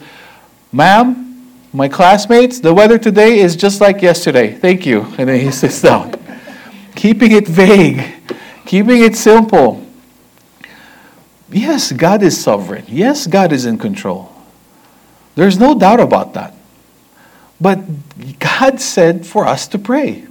Ma'am, 0.72 1.25
my 1.74 1.89
classmates, 1.89 2.62
the 2.62 2.74
weather 2.74 2.98
today 2.98 3.39
is 3.39 3.58
just 3.58 3.82
like 3.82 4.01
yesterday. 4.01 4.53
Thank 4.53 4.86
you. 4.86 5.01
And 5.17 5.27
then 5.27 5.39
he 5.41 5.51
sits 5.51 5.82
down. 5.82 6.13
keeping 6.96 7.34
it 7.34 7.46
vague, 7.46 8.05
keeping 8.65 9.03
it 9.03 9.17
simple. 9.17 9.86
Yes, 11.51 11.91
God 11.91 12.24
is 12.24 12.41
sovereign. 12.41 12.86
Yes, 12.88 13.27
God 13.27 13.51
is 13.51 13.65
in 13.65 13.77
control. 13.77 14.32
There's 15.36 15.60
no 15.60 15.77
doubt 15.77 16.00
about 16.00 16.34
that. 16.34 16.53
But 17.60 17.79
God 18.39 18.79
said 18.79 19.25
for 19.25 19.46
us 19.46 19.67
to 19.70 19.77
pray. 19.77 20.25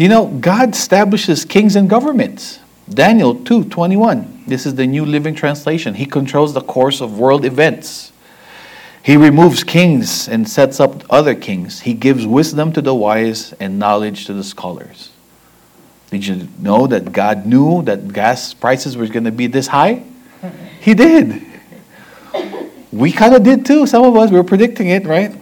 You 0.00 0.08
know, 0.08 0.28
God 0.28 0.70
establishes 0.70 1.44
kings 1.44 1.76
and 1.76 1.86
governments. 1.86 2.58
Daniel 2.88 3.34
2:21. 3.34 4.44
This 4.46 4.64
is 4.64 4.76
the 4.76 4.86
New 4.86 5.04
Living 5.04 5.34
Translation. 5.34 5.92
He 5.92 6.06
controls 6.06 6.54
the 6.54 6.62
course 6.62 7.02
of 7.02 7.18
world 7.18 7.44
events. 7.44 8.10
He 9.02 9.18
removes 9.18 9.62
kings 9.62 10.26
and 10.26 10.48
sets 10.48 10.80
up 10.80 11.04
other 11.10 11.34
kings. 11.34 11.80
He 11.80 11.92
gives 11.92 12.26
wisdom 12.26 12.72
to 12.72 12.80
the 12.80 12.94
wise 12.94 13.52
and 13.60 13.78
knowledge 13.78 14.24
to 14.24 14.32
the 14.32 14.42
scholars. 14.42 15.10
Did 16.10 16.26
you 16.26 16.48
know 16.58 16.86
that 16.86 17.12
God 17.12 17.44
knew 17.44 17.82
that 17.82 18.10
gas 18.14 18.54
prices 18.54 18.96
were 18.96 19.06
going 19.06 19.24
to 19.24 19.30
be 19.30 19.48
this 19.48 19.66
high? 19.66 20.02
He 20.80 20.94
did. 20.94 21.42
We 22.90 23.12
kind 23.12 23.34
of 23.34 23.42
did 23.42 23.66
too. 23.66 23.86
Some 23.86 24.04
of 24.04 24.16
us 24.16 24.30
we 24.30 24.38
were 24.38 24.44
predicting 24.44 24.88
it, 24.88 25.04
right? 25.04 25.36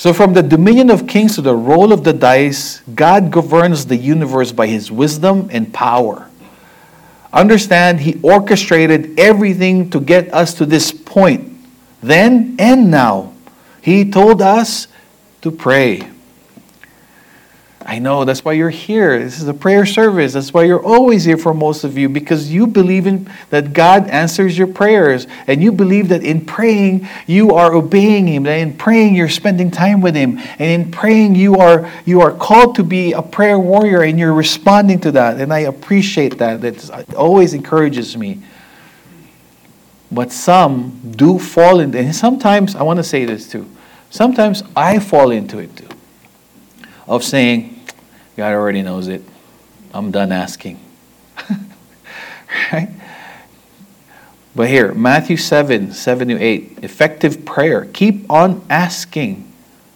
So, 0.00 0.14
from 0.14 0.32
the 0.32 0.42
dominion 0.42 0.88
of 0.88 1.06
kings 1.06 1.34
to 1.34 1.42
the 1.42 1.54
roll 1.54 1.92
of 1.92 2.04
the 2.04 2.14
dice, 2.14 2.80
God 2.94 3.30
governs 3.30 3.84
the 3.84 3.96
universe 3.96 4.50
by 4.50 4.66
his 4.66 4.90
wisdom 4.90 5.50
and 5.52 5.74
power. 5.74 6.30
Understand, 7.34 8.00
he 8.00 8.18
orchestrated 8.22 9.20
everything 9.20 9.90
to 9.90 10.00
get 10.00 10.32
us 10.32 10.54
to 10.54 10.64
this 10.64 10.90
point, 10.90 11.52
then 12.02 12.56
and 12.58 12.90
now. 12.90 13.34
He 13.82 14.10
told 14.10 14.40
us 14.40 14.88
to 15.42 15.50
pray. 15.50 16.08
I 17.86 17.98
know 17.98 18.26
that's 18.26 18.44
why 18.44 18.52
you're 18.52 18.68
here. 18.68 19.18
This 19.18 19.40
is 19.40 19.48
a 19.48 19.54
prayer 19.54 19.86
service. 19.86 20.34
That's 20.34 20.52
why 20.52 20.64
you're 20.64 20.84
always 20.84 21.24
here 21.24 21.38
for 21.38 21.54
most 21.54 21.82
of 21.82 21.96
you 21.96 22.10
because 22.10 22.52
you 22.52 22.66
believe 22.66 23.06
in 23.06 23.30
that 23.48 23.72
God 23.72 24.06
answers 24.08 24.58
your 24.58 24.66
prayers 24.66 25.26
and 25.46 25.62
you 25.62 25.72
believe 25.72 26.08
that 26.10 26.22
in 26.22 26.44
praying 26.44 27.08
you 27.26 27.54
are 27.54 27.74
obeying 27.74 28.28
him. 28.28 28.42
That 28.42 28.58
in 28.58 28.76
praying 28.76 29.14
you're 29.14 29.30
spending 29.30 29.70
time 29.70 30.02
with 30.02 30.14
him 30.14 30.38
and 30.58 30.82
in 30.82 30.90
praying 30.90 31.36
you 31.36 31.56
are 31.56 31.90
you 32.04 32.20
are 32.20 32.32
called 32.32 32.74
to 32.76 32.84
be 32.84 33.12
a 33.12 33.22
prayer 33.22 33.58
warrior 33.58 34.02
and 34.02 34.18
you're 34.18 34.34
responding 34.34 35.00
to 35.00 35.12
that 35.12 35.40
and 35.40 35.50
I 35.50 35.60
appreciate 35.60 36.36
that. 36.36 36.62
It 36.62 37.14
always 37.14 37.54
encourages 37.54 38.14
me. 38.14 38.42
But 40.12 40.32
some 40.32 41.00
do 41.16 41.38
fall 41.38 41.80
into 41.80 41.98
and 41.98 42.14
sometimes 42.14 42.76
I 42.76 42.82
want 42.82 42.98
to 42.98 43.04
say 43.04 43.24
this 43.24 43.48
too. 43.48 43.66
Sometimes 44.10 44.62
I 44.76 44.98
fall 44.98 45.30
into 45.30 45.58
it 45.58 45.74
too. 45.76 45.89
Of 47.10 47.24
saying, 47.24 47.76
God 48.36 48.52
already 48.52 48.82
knows 48.82 49.08
it. 49.08 49.24
I'm 49.92 50.12
done 50.12 50.30
asking. 50.30 50.78
right? 52.72 52.88
But 54.54 54.68
here, 54.68 54.94
Matthew 54.94 55.36
7 55.36 55.90
7 55.90 56.28
to 56.28 56.40
8, 56.40 56.78
effective 56.82 57.44
prayer. 57.44 57.86
Keep 57.86 58.30
on 58.30 58.64
asking. 58.70 59.52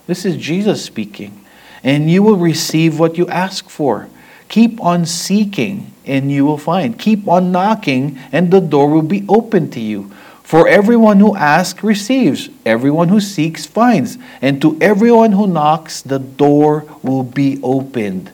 This 0.08 0.24
is 0.24 0.36
Jesus 0.36 0.84
speaking. 0.84 1.44
And 1.84 2.10
you 2.10 2.20
will 2.20 2.36
receive 2.36 2.98
what 2.98 3.16
you 3.16 3.28
ask 3.28 3.68
for. 3.68 4.08
Keep 4.48 4.82
on 4.82 5.06
seeking, 5.06 5.92
and 6.04 6.32
you 6.32 6.44
will 6.44 6.58
find. 6.58 6.98
Keep 6.98 7.28
on 7.28 7.52
knocking, 7.52 8.18
and 8.32 8.50
the 8.50 8.60
door 8.60 8.90
will 8.90 9.02
be 9.02 9.24
open 9.28 9.70
to 9.70 9.80
you. 9.80 10.10
For 10.44 10.68
everyone 10.68 11.20
who 11.20 11.34
asks 11.34 11.82
receives, 11.82 12.50
everyone 12.66 13.08
who 13.08 13.18
seeks 13.18 13.64
finds, 13.64 14.18
and 14.42 14.60
to 14.60 14.78
everyone 14.80 15.32
who 15.32 15.46
knocks, 15.46 16.02
the 16.02 16.18
door 16.18 16.84
will 17.02 17.24
be 17.24 17.58
opened. 17.62 18.30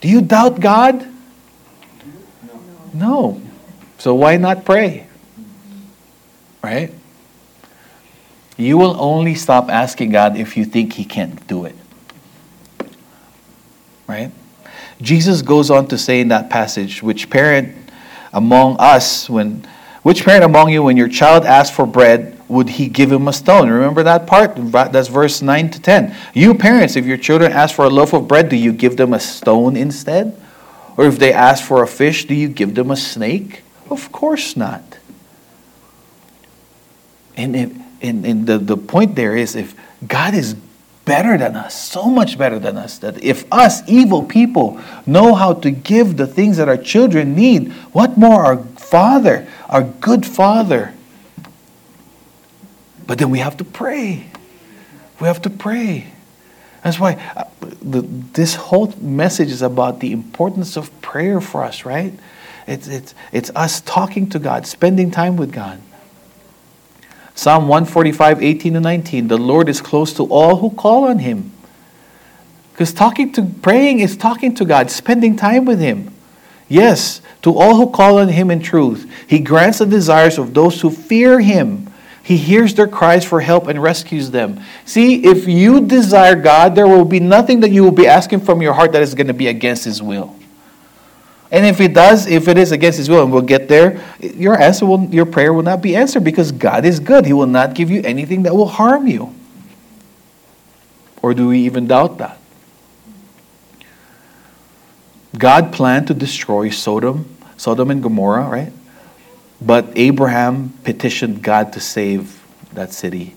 Do 0.00 0.08
you 0.08 0.22
doubt 0.22 0.58
God? 0.58 1.06
No. 2.94 3.40
So 3.98 4.14
why 4.14 4.38
not 4.38 4.64
pray? 4.64 5.06
Right? 6.62 6.92
You 8.56 8.78
will 8.78 8.98
only 8.98 9.34
stop 9.34 9.68
asking 9.68 10.12
God 10.12 10.36
if 10.36 10.56
you 10.56 10.64
think 10.64 10.94
He 10.94 11.04
can't 11.04 11.46
do 11.46 11.66
it. 11.66 11.76
Right? 14.06 14.30
Jesus 15.02 15.42
goes 15.42 15.70
on 15.70 15.88
to 15.88 15.98
say 15.98 16.20
in 16.20 16.28
that 16.28 16.48
passage, 16.48 17.02
which 17.02 17.28
parent 17.28 17.76
among 18.32 18.76
us, 18.78 19.28
when 19.28 19.66
which 20.04 20.22
parent 20.22 20.44
among 20.44 20.68
you, 20.68 20.82
when 20.82 20.98
your 20.98 21.08
child 21.08 21.46
asks 21.46 21.74
for 21.74 21.86
bread, 21.86 22.38
would 22.46 22.68
he 22.68 22.88
give 22.88 23.10
him 23.10 23.26
a 23.26 23.32
stone? 23.32 23.70
Remember 23.70 24.02
that 24.02 24.26
part? 24.26 24.54
That's 24.54 25.08
verse 25.08 25.40
9 25.40 25.70
to 25.70 25.80
10. 25.80 26.14
You 26.34 26.54
parents, 26.54 26.94
if 26.94 27.06
your 27.06 27.16
children 27.16 27.50
ask 27.50 27.74
for 27.74 27.86
a 27.86 27.88
loaf 27.88 28.12
of 28.12 28.28
bread, 28.28 28.50
do 28.50 28.56
you 28.56 28.70
give 28.70 28.98
them 28.98 29.14
a 29.14 29.18
stone 29.18 29.78
instead? 29.78 30.38
Or 30.98 31.06
if 31.06 31.18
they 31.18 31.32
ask 31.32 31.64
for 31.64 31.82
a 31.82 31.86
fish, 31.86 32.26
do 32.26 32.34
you 32.34 32.48
give 32.48 32.74
them 32.74 32.90
a 32.90 32.96
snake? 32.96 33.62
Of 33.88 34.12
course 34.12 34.58
not. 34.58 34.98
And, 37.34 37.56
and, 38.02 38.26
and 38.26 38.46
the, 38.46 38.58
the 38.58 38.76
point 38.76 39.16
there 39.16 39.34
is 39.34 39.56
if 39.56 39.74
God 40.06 40.34
is 40.34 40.54
better 41.04 41.36
than 41.36 41.56
us, 41.56 41.74
so 41.82 42.04
much 42.04 42.38
better 42.38 42.58
than 42.58 42.76
us, 42.76 42.98
that 42.98 43.22
if 43.22 43.50
us 43.52 43.86
evil 43.88 44.22
people 44.22 44.80
know 45.06 45.34
how 45.34 45.54
to 45.54 45.70
give 45.70 46.16
the 46.16 46.26
things 46.26 46.56
that 46.56 46.68
our 46.68 46.76
children 46.76 47.34
need, 47.34 47.72
what 47.92 48.16
more 48.16 48.44
our 48.44 48.58
Father, 48.58 49.46
our 49.74 49.82
good 49.82 50.24
Father, 50.24 50.94
but 53.08 53.18
then 53.18 53.28
we 53.30 53.40
have 53.40 53.56
to 53.56 53.64
pray. 53.64 54.30
We 55.20 55.26
have 55.26 55.42
to 55.42 55.50
pray. 55.50 56.12
That's 56.84 57.00
why 57.00 57.14
uh, 57.34 57.44
this 57.82 58.54
whole 58.54 58.94
message 59.00 59.50
is 59.50 59.62
about 59.62 59.98
the 59.98 60.12
importance 60.12 60.76
of 60.76 60.92
prayer 61.02 61.40
for 61.40 61.64
us, 61.64 61.84
right? 61.84 62.14
It's, 62.68 62.86
it's, 62.86 63.16
it's 63.32 63.50
us 63.56 63.80
talking 63.80 64.28
to 64.30 64.38
God, 64.38 64.64
spending 64.68 65.10
time 65.10 65.36
with 65.36 65.52
God. 65.52 65.80
Psalm 67.34 67.66
145, 67.66 68.44
18 68.44 68.74
to 68.74 68.80
19. 68.80 69.26
The 69.26 69.36
Lord 69.36 69.68
is 69.68 69.80
close 69.80 70.12
to 70.12 70.22
all 70.26 70.58
who 70.58 70.70
call 70.70 71.08
on 71.08 71.18
Him. 71.18 71.50
Because 72.70 72.92
talking 72.92 73.32
to 73.32 73.42
praying 73.42 73.98
is 73.98 74.16
talking 74.16 74.54
to 74.54 74.64
God, 74.64 74.92
spending 74.92 75.34
time 75.34 75.64
with 75.64 75.80
Him. 75.80 76.13
Yes, 76.68 77.20
to 77.42 77.56
all 77.56 77.76
who 77.76 77.90
call 77.90 78.18
on 78.18 78.28
Him 78.28 78.50
in 78.50 78.60
truth. 78.60 79.10
He 79.26 79.38
grants 79.38 79.78
the 79.78 79.86
desires 79.86 80.38
of 80.38 80.54
those 80.54 80.80
who 80.80 80.90
fear 80.90 81.40
Him. 81.40 81.92
He 82.22 82.38
hears 82.38 82.74
their 82.74 82.88
cries 82.88 83.24
for 83.24 83.40
help 83.42 83.66
and 83.66 83.82
rescues 83.82 84.30
them. 84.30 84.60
See, 84.86 85.24
if 85.24 85.46
you 85.46 85.82
desire 85.82 86.34
God, 86.34 86.74
there 86.74 86.88
will 86.88 87.04
be 87.04 87.20
nothing 87.20 87.60
that 87.60 87.70
you 87.70 87.84
will 87.84 87.90
be 87.90 88.06
asking 88.06 88.40
from 88.40 88.62
your 88.62 88.72
heart 88.72 88.92
that 88.92 89.02
is 89.02 89.14
going 89.14 89.26
to 89.26 89.34
be 89.34 89.48
against 89.48 89.84
His 89.84 90.02
will. 90.02 90.34
And 91.50 91.66
if 91.66 91.80
it 91.80 91.92
does, 91.92 92.26
if 92.26 92.48
it 92.48 92.56
is 92.56 92.72
against 92.72 92.96
His 92.96 93.10
will, 93.10 93.22
and 93.22 93.30
we'll 93.30 93.42
get 93.42 93.68
there, 93.68 94.02
your 94.18 94.58
answer 94.58 94.86
will, 94.86 95.04
your 95.04 95.26
prayer 95.26 95.52
will 95.52 95.62
not 95.62 95.82
be 95.82 95.94
answered 95.94 96.24
because 96.24 96.50
God 96.50 96.86
is 96.86 96.98
good. 96.98 97.26
He 97.26 97.34
will 97.34 97.46
not 97.46 97.74
give 97.74 97.90
you 97.90 98.00
anything 98.02 98.44
that 98.44 98.56
will 98.56 98.68
harm 98.68 99.06
you. 99.06 99.34
Or 101.20 101.34
do 101.34 101.48
we 101.48 101.60
even 101.60 101.86
doubt 101.86 102.18
that? 102.18 102.40
God 105.38 105.72
planned 105.72 106.06
to 106.08 106.14
destroy 106.14 106.70
Sodom, 106.70 107.36
Sodom 107.56 107.90
and 107.90 108.02
Gomorrah, 108.02 108.48
right? 108.48 108.72
But 109.60 109.86
Abraham 109.96 110.74
petitioned 110.84 111.42
God 111.42 111.72
to 111.72 111.80
save 111.80 112.42
that 112.72 112.92
city. 112.92 113.34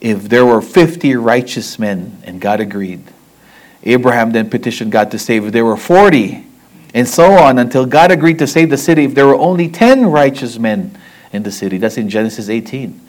If 0.00 0.28
there 0.28 0.44
were 0.44 0.60
50 0.60 1.16
righteous 1.16 1.78
men, 1.78 2.22
and 2.24 2.40
God 2.40 2.60
agreed, 2.60 3.02
Abraham 3.82 4.32
then 4.32 4.50
petitioned 4.50 4.92
God 4.92 5.10
to 5.12 5.18
save. 5.18 5.46
If 5.46 5.52
there 5.52 5.64
were 5.64 5.76
40, 5.76 6.44
and 6.94 7.08
so 7.08 7.32
on, 7.32 7.58
until 7.58 7.86
God 7.86 8.10
agreed 8.10 8.38
to 8.40 8.46
save 8.46 8.70
the 8.70 8.76
city, 8.76 9.04
if 9.04 9.14
there 9.14 9.26
were 9.26 9.36
only 9.36 9.68
10 9.68 10.06
righteous 10.06 10.58
men 10.58 10.96
in 11.32 11.42
the 11.42 11.52
city. 11.52 11.78
That's 11.78 11.96
in 11.96 12.08
Genesis 12.08 12.48
18. 12.48 13.00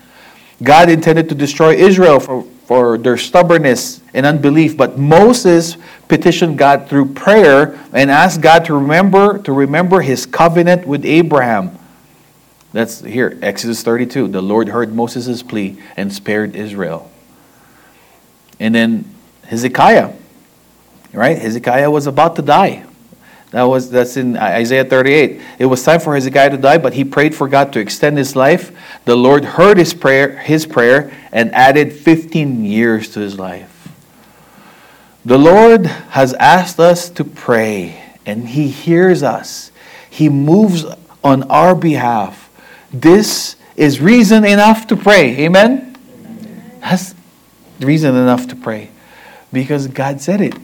God 0.61 0.89
intended 0.89 1.29
to 1.29 1.35
destroy 1.35 1.73
Israel 1.75 2.19
for, 2.19 2.45
for 2.67 2.97
their 2.97 3.15
stubbornness 3.15 4.01
and 4.13 4.25
unbelief, 4.25 4.75
but 4.75 4.97
Moses 4.97 5.77
petitioned 6.09 6.57
God 6.57 6.89
through 6.89 7.13
prayer 7.13 7.79
and 7.93 8.11
asked 8.11 8.41
God 8.41 8.65
to 8.65 8.73
remember 8.73 9.37
to 9.39 9.53
remember 9.53 10.01
his 10.01 10.25
covenant 10.25 10.85
with 10.85 11.05
Abraham. 11.05 11.79
That's 12.73 12.99
here, 12.99 13.39
Exodus 13.41 13.83
32. 13.83 14.27
The 14.27 14.41
Lord 14.41 14.67
heard 14.67 14.93
Moses' 14.93 15.41
plea 15.43 15.77
and 15.95 16.11
spared 16.11 16.57
Israel. 16.57 17.09
And 18.59 18.75
then 18.75 19.05
Hezekiah, 19.45 20.13
right? 21.13 21.37
Hezekiah 21.37 21.89
was 21.89 22.05
about 22.05 22.35
to 22.35 22.41
die. 22.41 22.85
That 23.51 23.63
was 23.63 23.89
that's 23.89 24.17
in 24.17 24.35
Isaiah 24.35 24.83
38. 24.83 25.41
It 25.59 25.65
was 25.67 25.81
time 25.81 26.01
for 26.01 26.13
Hezekiah 26.15 26.49
to 26.49 26.57
die, 26.57 26.77
but 26.77 26.93
he 26.93 27.05
prayed 27.05 27.33
for 27.33 27.47
God 27.47 27.71
to 27.73 27.79
extend 27.79 28.17
his 28.17 28.35
life. 28.35 28.71
The 29.05 29.15
Lord 29.15 29.45
heard 29.45 29.77
his 29.77 29.93
prayer, 29.93 30.37
his 30.37 30.65
prayer, 30.65 31.13
and 31.31 31.53
added 31.55 31.93
15 31.93 32.65
years 32.65 33.09
to 33.13 33.21
his 33.21 33.39
life. 33.39 33.73
The 35.23 35.37
Lord 35.37 35.85
has 35.85 36.33
asked 36.35 36.79
us 36.79 37.09
to 37.11 37.23
pray, 37.23 38.01
and 38.25 38.49
he 38.49 38.67
hears 38.69 39.23
us. 39.23 39.71
He 40.09 40.27
moves 40.27 40.85
on 41.23 41.43
our 41.43 41.73
behalf. 41.73 42.49
This 42.91 43.55
is 43.77 44.01
reason 44.01 44.43
enough 44.43 44.87
to 44.87 44.97
pray. 44.97 45.37
Amen. 45.45 45.95
That's 46.81 47.15
reason 47.79 48.15
enough 48.15 48.47
to 48.49 48.55
pray. 48.55 48.89
Because 49.53 49.87
God 49.87 50.19
said 50.19 50.41
it. 50.41 50.55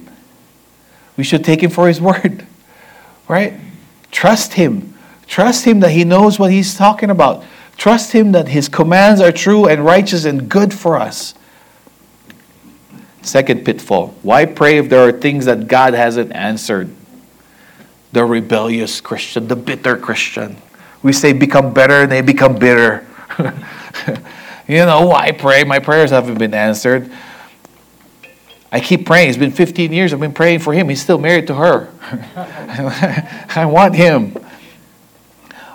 We 1.15 1.23
should 1.23 1.45
take 1.45 1.63
him 1.63 1.71
for 1.71 1.87
his 1.87 2.01
word 2.01 2.45
right? 3.27 3.53
Trust 4.11 4.53
Him. 4.53 4.93
Trust 5.27 5.65
Him 5.65 5.79
that 5.81 5.91
He 5.91 6.03
knows 6.03 6.39
what 6.39 6.51
He's 6.51 6.75
talking 6.75 7.09
about. 7.09 7.43
Trust 7.77 8.11
Him 8.11 8.31
that 8.33 8.49
His 8.49 8.69
commands 8.69 9.21
are 9.21 9.31
true 9.31 9.67
and 9.67 9.83
righteous 9.83 10.25
and 10.25 10.49
good 10.49 10.73
for 10.73 10.97
us. 10.97 11.33
Second 13.21 13.63
pitfall 13.63 14.07
why 14.21 14.45
pray 14.45 14.77
if 14.77 14.89
there 14.89 15.07
are 15.07 15.11
things 15.11 15.45
that 15.45 15.67
God 15.67 15.93
hasn't 15.93 16.33
answered? 16.33 16.93
The 18.11 18.25
rebellious 18.25 19.01
Christian, 19.01 19.47
the 19.47 19.55
bitter 19.55 19.97
Christian. 19.97 20.57
We 21.01 21.13
say 21.13 21.33
become 21.33 21.73
better 21.73 22.03
and 22.03 22.11
they 22.11 22.21
become 22.21 22.55
bitter. 22.55 23.07
you 24.67 24.77
know, 24.77 25.07
why 25.07 25.31
pray? 25.31 25.63
My 25.63 25.79
prayers 25.79 26.11
haven't 26.11 26.37
been 26.37 26.53
answered. 26.53 27.11
I 28.73 28.79
keep 28.79 29.05
praying. 29.05 29.29
It's 29.29 29.37
been 29.37 29.51
15 29.51 29.93
years. 29.93 30.13
I've 30.13 30.19
been 30.19 30.33
praying 30.33 30.59
for 30.59 30.73
him. 30.73 30.89
He's 30.89 30.99
still 30.99 31.19
married 31.19 31.45
to 31.45 31.53
her. 31.53 31.93
I 33.55 33.67
want 33.67 33.93
him. 33.93 34.35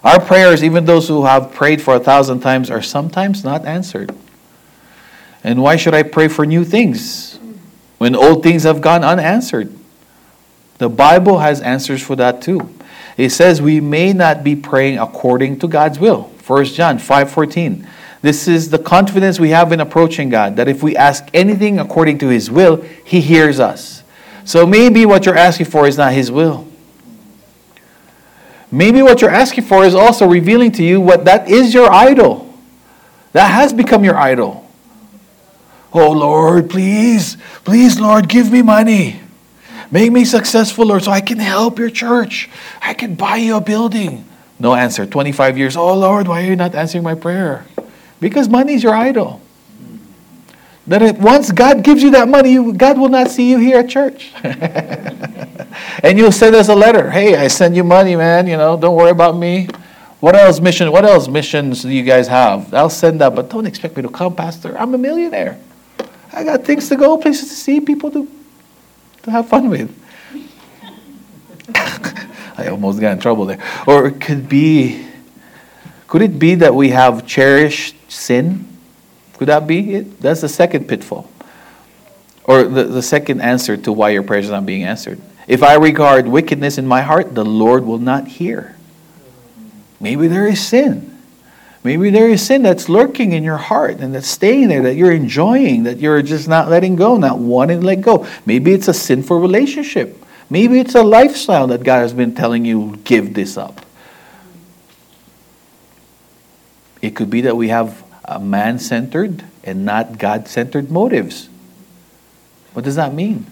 Our 0.02 0.20
prayers, 0.20 0.64
even 0.64 0.84
those 0.84 1.06
who 1.06 1.24
have 1.24 1.54
prayed 1.54 1.80
for 1.80 1.94
a 1.94 2.00
thousand 2.00 2.40
times, 2.40 2.72
are 2.72 2.82
sometimes 2.82 3.44
not 3.44 3.64
answered. 3.64 4.12
And 5.44 5.62
why 5.62 5.76
should 5.76 5.94
I 5.94 6.02
pray 6.02 6.26
for 6.26 6.44
new 6.44 6.64
things 6.64 7.38
when 7.98 8.16
old 8.16 8.42
things 8.42 8.64
have 8.64 8.80
gone 8.80 9.04
unanswered? 9.04 9.72
The 10.78 10.88
Bible 10.88 11.38
has 11.38 11.60
answers 11.60 12.02
for 12.02 12.16
that 12.16 12.42
too. 12.42 12.74
It 13.16 13.30
says 13.30 13.62
we 13.62 13.80
may 13.80 14.12
not 14.12 14.42
be 14.42 14.56
praying 14.56 14.98
according 14.98 15.60
to 15.60 15.68
God's 15.68 16.00
will. 16.00 16.32
1 16.44 16.64
John 16.74 16.98
5:14. 16.98 17.86
This 18.20 18.48
is 18.48 18.70
the 18.70 18.78
confidence 18.78 19.38
we 19.38 19.50
have 19.50 19.72
in 19.72 19.80
approaching 19.80 20.28
God 20.28 20.56
that 20.56 20.68
if 20.68 20.82
we 20.82 20.96
ask 20.96 21.24
anything 21.32 21.78
according 21.78 22.18
to 22.18 22.28
His 22.28 22.50
will, 22.50 22.82
He 23.04 23.20
hears 23.20 23.60
us. 23.60 24.02
So 24.44 24.66
maybe 24.66 25.06
what 25.06 25.26
you're 25.26 25.36
asking 25.36 25.66
for 25.66 25.86
is 25.86 25.96
not 25.96 26.12
His 26.12 26.30
will. 26.30 26.66
Maybe 28.70 29.02
what 29.02 29.20
you're 29.22 29.30
asking 29.30 29.64
for 29.64 29.84
is 29.84 29.94
also 29.94 30.26
revealing 30.26 30.72
to 30.72 30.84
you 30.84 31.00
what 31.00 31.24
that 31.24 31.48
is 31.48 31.72
your 31.72 31.90
idol. 31.90 32.52
That 33.32 33.48
has 33.48 33.72
become 33.72 34.04
your 34.04 34.16
idol. 34.16 34.68
Oh 35.92 36.10
Lord, 36.10 36.68
please, 36.68 37.36
please, 37.64 37.98
Lord, 37.98 38.28
give 38.28 38.50
me 38.50 38.62
money. 38.62 39.20
Make 39.90 40.12
me 40.12 40.24
successful, 40.24 40.86
Lord, 40.86 41.04
so 41.04 41.10
I 41.10 41.22
can 41.22 41.38
help 41.38 41.78
your 41.78 41.88
church. 41.88 42.50
I 42.82 42.92
can 42.92 43.14
buy 43.14 43.36
you 43.36 43.56
a 43.56 43.60
building. 43.60 44.26
No 44.58 44.74
answer. 44.74 45.06
25 45.06 45.56
years. 45.56 45.76
Oh 45.76 45.94
Lord, 45.94 46.28
why 46.28 46.42
are 46.42 46.46
you 46.46 46.56
not 46.56 46.74
answering 46.74 47.04
my 47.04 47.14
prayer? 47.14 47.64
Because 48.20 48.48
money 48.48 48.74
is 48.74 48.82
your 48.82 48.94
idol. 48.94 49.40
That 50.86 51.18
once 51.18 51.52
God 51.52 51.84
gives 51.84 52.02
you 52.02 52.10
that 52.12 52.28
money, 52.28 52.52
you, 52.52 52.72
God 52.72 52.98
will 52.98 53.10
not 53.10 53.28
see 53.28 53.50
you 53.50 53.58
here 53.58 53.78
at 53.78 53.88
church. 53.88 54.32
and 54.42 56.18
you'll 56.18 56.32
send 56.32 56.56
us 56.56 56.68
a 56.68 56.74
letter. 56.74 57.10
Hey, 57.10 57.36
I 57.36 57.48
send 57.48 57.76
you 57.76 57.84
money, 57.84 58.16
man. 58.16 58.46
You 58.46 58.56
know, 58.56 58.76
don't 58.76 58.96
worry 58.96 59.10
about 59.10 59.36
me. 59.36 59.68
What 60.20 60.34
else 60.34 60.60
mission? 60.60 60.90
What 60.90 61.04
else 61.04 61.28
missions 61.28 61.82
do 61.82 61.90
you 61.90 62.02
guys 62.02 62.26
have? 62.26 62.72
I'll 62.72 62.90
send 62.90 63.20
that, 63.20 63.34
but 63.34 63.50
don't 63.50 63.66
expect 63.66 63.96
me 63.96 64.02
to 64.02 64.08
come, 64.08 64.34
Pastor. 64.34 64.76
I'm 64.78 64.94
a 64.94 64.98
millionaire. 64.98 65.60
I 66.32 66.42
got 66.42 66.64
things 66.64 66.88
to 66.88 66.96
go, 66.96 67.18
places 67.18 67.50
to 67.50 67.54
see, 67.54 67.80
people 67.80 68.10
to 68.10 68.28
to 69.22 69.30
have 69.30 69.48
fun 69.48 69.68
with. 69.68 69.94
I 72.56 72.68
almost 72.68 73.00
got 73.00 73.12
in 73.12 73.20
trouble 73.20 73.44
there. 73.44 73.62
Or 73.86 74.06
it 74.08 74.20
could 74.20 74.48
be, 74.48 75.06
could 76.06 76.22
it 76.22 76.38
be 76.38 76.56
that 76.56 76.74
we 76.74 76.90
have 76.90 77.26
cherished 77.26 77.94
sin? 78.08 78.66
Could 79.34 79.48
that 79.48 79.66
be 79.66 79.94
it? 79.94 80.20
That's 80.20 80.40
the 80.40 80.48
second 80.48 80.88
pitfall. 80.88 81.30
Or 82.44 82.64
the, 82.64 82.84
the 82.84 83.02
second 83.02 83.40
answer 83.40 83.76
to 83.76 83.92
why 83.92 84.10
your 84.10 84.22
prayers 84.22 84.48
are 84.48 84.52
not 84.52 84.66
being 84.66 84.84
answered. 84.84 85.20
If 85.46 85.62
I 85.62 85.74
regard 85.74 86.26
wickedness 86.26 86.78
in 86.78 86.86
my 86.86 87.02
heart, 87.02 87.34
the 87.34 87.44
Lord 87.44 87.84
will 87.84 87.98
not 87.98 88.26
hear. 88.26 88.76
Maybe 90.00 90.28
there 90.28 90.46
is 90.46 90.64
sin. 90.64 91.18
Maybe 91.84 92.10
there 92.10 92.28
is 92.28 92.44
sin 92.44 92.62
that's 92.62 92.88
lurking 92.88 93.32
in 93.32 93.44
your 93.44 93.56
heart 93.56 94.00
and 94.00 94.14
that's 94.14 94.26
staying 94.26 94.68
there, 94.68 94.82
that 94.82 94.96
you're 94.96 95.12
enjoying, 95.12 95.84
that 95.84 95.98
you're 95.98 96.22
just 96.22 96.48
not 96.48 96.68
letting 96.68 96.96
go, 96.96 97.16
not 97.16 97.38
wanting 97.38 97.80
to 97.80 97.86
let 97.86 98.00
go. 98.00 98.26
Maybe 98.44 98.72
it's 98.72 98.88
a 98.88 98.94
sinful 98.94 99.40
relationship. 99.40 100.22
Maybe 100.50 100.80
it's 100.80 100.94
a 100.94 101.02
lifestyle 101.02 101.66
that 101.68 101.84
God 101.84 102.00
has 102.00 102.12
been 102.12 102.34
telling 102.34 102.64
you, 102.64 102.96
give 103.04 103.34
this 103.34 103.56
up. 103.56 103.80
It 107.00 107.14
could 107.14 107.30
be 107.30 107.42
that 107.42 107.56
we 107.56 107.68
have 107.68 108.04
man 108.40 108.78
centered 108.78 109.44
and 109.64 109.84
not 109.84 110.18
God 110.18 110.48
centered 110.48 110.90
motives. 110.90 111.48
What 112.72 112.84
does 112.84 112.96
that 112.96 113.14
mean? 113.14 113.46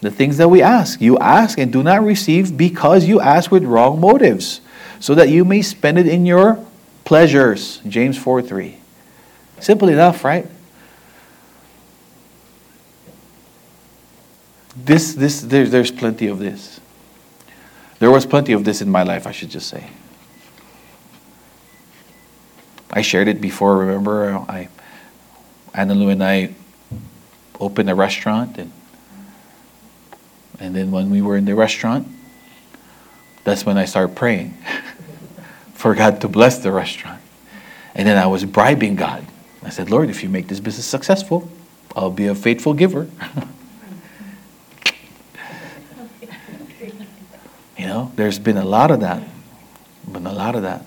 The 0.00 0.10
things 0.10 0.36
that 0.38 0.48
we 0.48 0.62
ask. 0.62 1.00
You 1.00 1.18
ask 1.18 1.58
and 1.58 1.72
do 1.72 1.82
not 1.82 2.02
receive 2.02 2.56
because 2.56 3.04
you 3.04 3.20
ask 3.20 3.50
with 3.50 3.64
wrong 3.64 4.00
motives, 4.00 4.60
so 4.98 5.14
that 5.14 5.28
you 5.28 5.44
may 5.44 5.62
spend 5.62 5.98
it 5.98 6.06
in 6.06 6.26
your 6.26 6.64
pleasures. 7.04 7.80
James 7.88 8.16
4 8.16 8.42
3. 8.42 8.76
Simple 9.60 9.88
enough, 9.88 10.24
right? 10.24 10.46
This, 14.76 15.12
this, 15.14 15.40
there, 15.42 15.66
there's 15.66 15.90
plenty 15.90 16.28
of 16.28 16.38
this. 16.38 16.80
There 17.98 18.10
was 18.10 18.24
plenty 18.24 18.54
of 18.54 18.64
this 18.64 18.80
in 18.80 18.90
my 18.90 19.02
life, 19.02 19.26
I 19.26 19.32
should 19.32 19.50
just 19.50 19.68
say. 19.68 19.90
I 22.92 23.02
shared 23.02 23.28
it 23.28 23.40
before. 23.40 23.78
Remember, 23.78 24.34
I, 24.48 24.68
Anna 25.74 25.94
Lou 25.94 26.08
and 26.08 26.22
I 26.22 26.54
opened 27.60 27.88
a 27.90 27.94
restaurant, 27.94 28.58
and 28.58 28.72
and 30.58 30.74
then 30.76 30.90
when 30.90 31.10
we 31.10 31.22
were 31.22 31.36
in 31.36 31.46
the 31.46 31.54
restaurant, 31.54 32.06
that's 33.44 33.64
when 33.64 33.78
I 33.78 33.86
started 33.86 34.14
praying 34.14 34.58
for 35.74 35.94
God 35.94 36.20
to 36.20 36.28
bless 36.28 36.58
the 36.58 36.70
restaurant. 36.70 37.20
And 37.94 38.06
then 38.06 38.18
I 38.18 38.26
was 38.26 38.44
bribing 38.44 38.96
God. 38.96 39.26
I 39.62 39.70
said, 39.70 39.90
Lord, 39.90 40.10
if 40.10 40.22
you 40.22 40.28
make 40.28 40.48
this 40.48 40.60
business 40.60 40.86
successful, 40.86 41.50
I'll 41.96 42.10
be 42.10 42.26
a 42.26 42.34
faithful 42.34 42.74
giver. 42.74 43.08
you 47.78 47.86
know, 47.86 48.12
there's 48.16 48.38
been 48.38 48.58
a 48.58 48.64
lot 48.64 48.90
of 48.90 49.00
that. 49.00 49.22
Been 50.10 50.26
a 50.26 50.32
lot 50.32 50.54
of 50.54 50.62
that. 50.62 50.84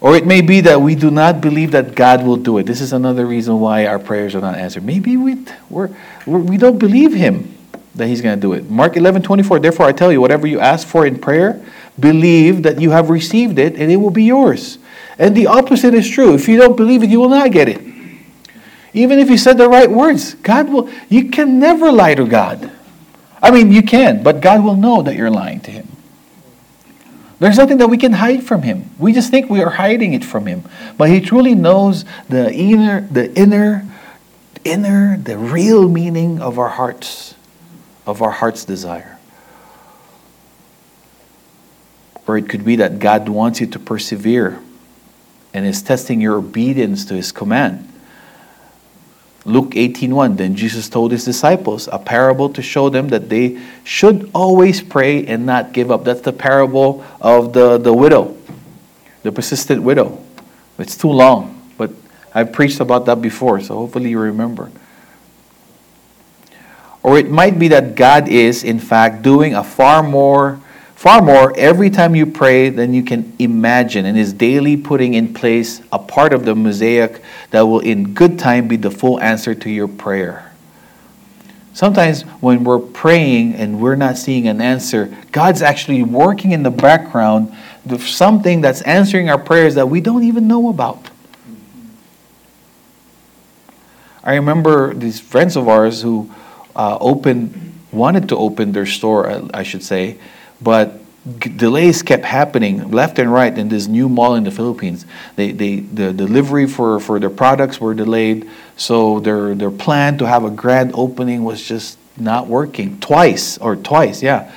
Or 0.00 0.16
it 0.16 0.26
may 0.26 0.40
be 0.40 0.62
that 0.62 0.80
we 0.80 0.94
do 0.94 1.10
not 1.10 1.40
believe 1.40 1.72
that 1.72 1.94
God 1.94 2.24
will 2.24 2.36
do 2.36 2.56
it. 2.58 2.64
This 2.64 2.80
is 2.80 2.92
another 2.92 3.26
reason 3.26 3.60
why 3.60 3.86
our 3.86 3.98
prayers 3.98 4.34
are 4.34 4.40
not 4.40 4.56
answered. 4.56 4.82
Maybe 4.82 5.16
we, 5.16 5.44
we're, 5.68 5.90
we're, 6.24 6.38
we 6.38 6.56
don't 6.56 6.78
believe 6.78 7.12
Him 7.12 7.54
that 7.94 8.06
He's 8.06 8.22
going 8.22 8.34
to 8.34 8.40
do 8.40 8.54
it. 8.54 8.70
Mark 8.70 8.96
11 8.96 9.22
24, 9.22 9.58
therefore 9.58 9.86
I 9.86 9.92
tell 9.92 10.10
you, 10.10 10.20
whatever 10.20 10.46
you 10.46 10.58
ask 10.58 10.86
for 10.86 11.04
in 11.04 11.18
prayer, 11.18 11.62
believe 11.98 12.62
that 12.62 12.80
you 12.80 12.90
have 12.90 13.10
received 13.10 13.58
it 13.58 13.76
and 13.76 13.92
it 13.92 13.96
will 13.96 14.10
be 14.10 14.24
yours. 14.24 14.78
And 15.18 15.36
the 15.36 15.48
opposite 15.48 15.92
is 15.92 16.08
true. 16.08 16.34
If 16.34 16.48
you 16.48 16.56
don't 16.56 16.76
believe 16.76 17.02
it, 17.02 17.10
you 17.10 17.20
will 17.20 17.28
not 17.28 17.52
get 17.52 17.68
it. 17.68 17.82
Even 18.94 19.18
if 19.18 19.28
you 19.28 19.36
said 19.36 19.58
the 19.58 19.68
right 19.68 19.90
words, 19.90 20.34
God 20.34 20.70
will, 20.70 20.90
you 21.10 21.28
can 21.28 21.58
never 21.58 21.92
lie 21.92 22.14
to 22.14 22.26
God. 22.26 22.72
I 23.42 23.50
mean, 23.50 23.70
you 23.70 23.82
can, 23.82 24.22
but 24.22 24.40
God 24.40 24.64
will 24.64 24.76
know 24.76 25.02
that 25.02 25.14
you're 25.14 25.30
lying 25.30 25.60
to 25.60 25.70
Him. 25.70 25.88
There's 27.40 27.56
nothing 27.56 27.78
that 27.78 27.88
we 27.88 27.96
can 27.96 28.12
hide 28.12 28.44
from 28.44 28.62
him. 28.62 28.90
We 28.98 29.14
just 29.14 29.30
think 29.30 29.48
we 29.48 29.62
are 29.62 29.70
hiding 29.70 30.12
it 30.12 30.24
from 30.24 30.46
him. 30.46 30.62
But 30.98 31.08
he 31.08 31.22
truly 31.22 31.54
knows 31.54 32.04
the 32.28 32.52
inner, 32.52 33.00
the 33.00 33.34
inner, 33.34 33.86
inner, 34.62 35.16
the 35.16 35.38
real 35.38 35.88
meaning 35.88 36.42
of 36.42 36.58
our 36.58 36.68
hearts, 36.68 37.34
of 38.06 38.20
our 38.20 38.30
heart's 38.30 38.66
desire. 38.66 39.18
Or 42.26 42.36
it 42.36 42.46
could 42.48 42.62
be 42.62 42.76
that 42.76 42.98
God 42.98 43.28
wants 43.30 43.58
you 43.58 43.66
to 43.68 43.78
persevere 43.78 44.60
and 45.54 45.66
is 45.66 45.82
testing 45.82 46.20
your 46.20 46.36
obedience 46.36 47.06
to 47.06 47.14
his 47.14 47.32
command. 47.32 47.89
Luke 49.44 49.74
18:1 49.74 50.36
Then 50.36 50.54
Jesus 50.54 50.88
told 50.88 51.12
his 51.12 51.24
disciples 51.24 51.88
a 51.90 51.98
parable 51.98 52.48
to 52.50 52.62
show 52.62 52.88
them 52.88 53.08
that 53.08 53.28
they 53.28 53.58
should 53.84 54.30
always 54.34 54.82
pray 54.82 55.26
and 55.26 55.46
not 55.46 55.72
give 55.72 55.90
up. 55.90 56.04
That's 56.04 56.20
the 56.20 56.32
parable 56.32 57.04
of 57.20 57.52
the, 57.52 57.78
the 57.78 57.92
widow, 57.92 58.36
the 59.22 59.32
persistent 59.32 59.82
widow. 59.82 60.22
It's 60.78 60.96
too 60.96 61.10
long, 61.10 61.60
but 61.76 61.90
I've 62.34 62.52
preached 62.52 62.80
about 62.80 63.06
that 63.06 63.20
before, 63.20 63.60
so 63.60 63.76
hopefully 63.76 64.10
you 64.10 64.18
remember. 64.18 64.70
Or 67.02 67.18
it 67.18 67.30
might 67.30 67.58
be 67.58 67.68
that 67.68 67.94
God 67.94 68.28
is, 68.28 68.62
in 68.62 68.78
fact, 68.78 69.22
doing 69.22 69.54
a 69.54 69.64
far 69.64 70.02
more 70.02 70.60
Far 71.00 71.22
more, 71.22 71.56
every 71.56 71.88
time 71.88 72.14
you 72.14 72.26
pray 72.26 72.68
than 72.68 72.92
you 72.92 73.02
can 73.02 73.34
imagine, 73.38 74.04
and 74.04 74.18
is 74.18 74.34
daily 74.34 74.76
putting 74.76 75.14
in 75.14 75.32
place 75.32 75.80
a 75.90 75.98
part 75.98 76.34
of 76.34 76.44
the 76.44 76.54
mosaic 76.54 77.22
that 77.52 77.62
will, 77.62 77.80
in 77.80 78.12
good 78.12 78.38
time, 78.38 78.68
be 78.68 78.76
the 78.76 78.90
full 78.90 79.18
answer 79.18 79.54
to 79.54 79.70
your 79.70 79.88
prayer. 79.88 80.52
Sometimes 81.72 82.24
when 82.42 82.64
we're 82.64 82.78
praying 82.78 83.54
and 83.54 83.80
we're 83.80 83.96
not 83.96 84.18
seeing 84.18 84.46
an 84.46 84.60
answer, 84.60 85.16
God's 85.32 85.62
actually 85.62 86.02
working 86.02 86.52
in 86.52 86.64
the 86.64 86.70
background 86.70 87.50
something 88.00 88.60
that's 88.60 88.82
answering 88.82 89.30
our 89.30 89.38
prayers 89.38 89.76
that 89.76 89.86
we 89.86 90.02
don't 90.02 90.24
even 90.24 90.46
know 90.48 90.68
about. 90.68 91.08
I 94.22 94.34
remember 94.34 94.92
these 94.92 95.18
friends 95.18 95.56
of 95.56 95.66
ours 95.66 96.02
who 96.02 96.30
uh, 96.76 96.98
opened, 97.00 97.72
wanted 97.90 98.28
to 98.28 98.36
open 98.36 98.72
their 98.72 98.84
store, 98.84 99.48
I 99.54 99.62
should 99.62 99.82
say, 99.82 100.18
but 100.60 101.00
delays 101.38 102.02
kept 102.02 102.24
happening 102.24 102.90
left 102.90 103.18
and 103.18 103.32
right 103.32 103.56
in 103.56 103.68
this 103.68 103.86
new 103.86 104.08
mall 104.08 104.34
in 104.34 104.44
the 104.44 104.50
Philippines. 104.50 105.04
They, 105.36 105.52
they, 105.52 105.80
the 105.80 106.12
delivery 106.12 106.66
for, 106.66 106.98
for 107.00 107.18
their 107.20 107.30
products 107.30 107.80
were 107.80 107.94
delayed, 107.94 108.48
so 108.76 109.20
their, 109.20 109.54
their 109.54 109.70
plan 109.70 110.18
to 110.18 110.26
have 110.26 110.44
a 110.44 110.50
grand 110.50 110.92
opening 110.94 111.44
was 111.44 111.62
just 111.62 111.98
not 112.16 112.46
working. 112.46 112.98
Twice, 113.00 113.58
or 113.58 113.76
twice, 113.76 114.22
yeah. 114.22 114.52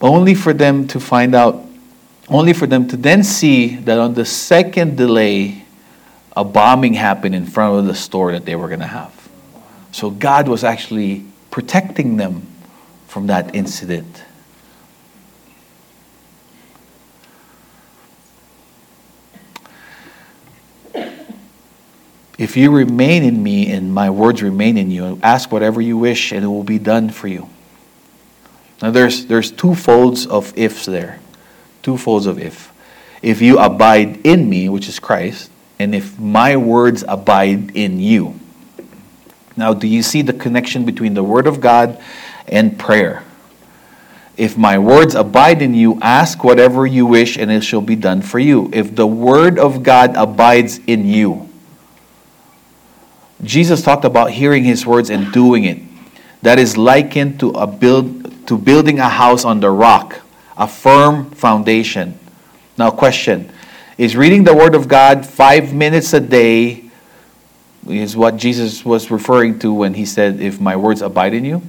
Only 0.00 0.34
for 0.34 0.52
them 0.52 0.86
to 0.88 1.00
find 1.00 1.34
out, 1.34 1.64
only 2.28 2.52
for 2.52 2.66
them 2.66 2.86
to 2.88 2.96
then 2.96 3.24
see 3.24 3.76
that 3.76 3.98
on 3.98 4.14
the 4.14 4.24
second 4.24 4.96
delay, 4.96 5.64
a 6.36 6.44
bombing 6.44 6.94
happened 6.94 7.34
in 7.34 7.46
front 7.46 7.78
of 7.78 7.86
the 7.86 7.94
store 7.94 8.32
that 8.32 8.44
they 8.44 8.54
were 8.54 8.68
going 8.68 8.80
to 8.80 8.86
have. 8.86 9.12
So 9.90 10.10
God 10.10 10.48
was 10.48 10.62
actually 10.62 11.24
protecting 11.50 12.18
them 12.18 12.46
from 13.06 13.28
that 13.28 13.54
incident. 13.54 14.22
If 22.38 22.56
you 22.56 22.70
remain 22.70 23.22
in 23.22 23.42
me 23.42 23.70
and 23.70 23.94
my 23.94 24.10
words 24.10 24.42
remain 24.42 24.76
in 24.76 24.90
you, 24.90 25.18
ask 25.22 25.50
whatever 25.50 25.80
you 25.80 25.96
wish 25.96 26.32
and 26.32 26.44
it 26.44 26.48
will 26.48 26.64
be 26.64 26.78
done 26.78 27.08
for 27.08 27.28
you. 27.28 27.48
Now 28.82 28.90
there's 28.90 29.26
there's 29.26 29.50
two 29.50 29.74
folds 29.74 30.26
of 30.26 30.56
ifs 30.56 30.84
there. 30.84 31.18
Two 31.82 31.96
folds 31.96 32.26
of 32.26 32.38
if. 32.38 32.72
If 33.22 33.40
you 33.40 33.58
abide 33.58 34.26
in 34.26 34.50
me, 34.50 34.68
which 34.68 34.88
is 34.88 34.98
Christ, 34.98 35.50
and 35.78 35.94
if 35.94 36.18
my 36.18 36.56
words 36.56 37.04
abide 37.06 37.74
in 37.74 38.00
you. 38.00 38.38
Now, 39.56 39.72
do 39.72 39.86
you 39.86 40.02
see 40.02 40.22
the 40.22 40.34
connection 40.34 40.84
between 40.84 41.14
the 41.14 41.24
word 41.24 41.46
of 41.46 41.60
God 41.60 42.00
and 42.46 42.78
prayer? 42.78 43.24
If 44.36 44.58
my 44.58 44.78
words 44.78 45.14
abide 45.14 45.62
in 45.62 45.72
you, 45.72 45.98
ask 46.02 46.44
whatever 46.44 46.86
you 46.86 47.06
wish 47.06 47.38
and 47.38 47.50
it 47.50 47.62
shall 47.62 47.80
be 47.80 47.96
done 47.96 48.20
for 48.20 48.38
you. 48.38 48.68
If 48.72 48.94
the 48.94 49.06
word 49.06 49.58
of 49.58 49.82
God 49.82 50.14
abides 50.14 50.78
in 50.86 51.06
you, 51.06 51.45
Jesus 53.42 53.82
talked 53.82 54.04
about 54.04 54.30
hearing 54.30 54.64
his 54.64 54.86
words 54.86 55.10
and 55.10 55.32
doing 55.32 55.64
it. 55.64 55.78
That 56.42 56.58
is 56.58 56.76
likened 56.76 57.40
to 57.40 57.50
a 57.50 57.66
build 57.66 58.46
to 58.46 58.56
building 58.56 59.00
a 59.00 59.08
house 59.08 59.44
on 59.44 59.60
the 59.60 59.70
rock, 59.70 60.20
a 60.56 60.68
firm 60.68 61.30
foundation. 61.32 62.18
Now 62.78 62.90
question, 62.90 63.50
is 63.98 64.16
reading 64.16 64.44
the 64.44 64.54
word 64.54 64.74
of 64.74 64.86
God 64.86 65.26
5 65.26 65.74
minutes 65.74 66.12
a 66.12 66.20
day 66.20 66.90
is 67.88 68.16
what 68.16 68.36
Jesus 68.36 68.84
was 68.84 69.10
referring 69.10 69.58
to 69.60 69.72
when 69.72 69.94
he 69.94 70.04
said 70.04 70.40
if 70.40 70.60
my 70.60 70.76
words 70.76 71.02
abide 71.02 71.34
in 71.34 71.44
you? 71.44 71.62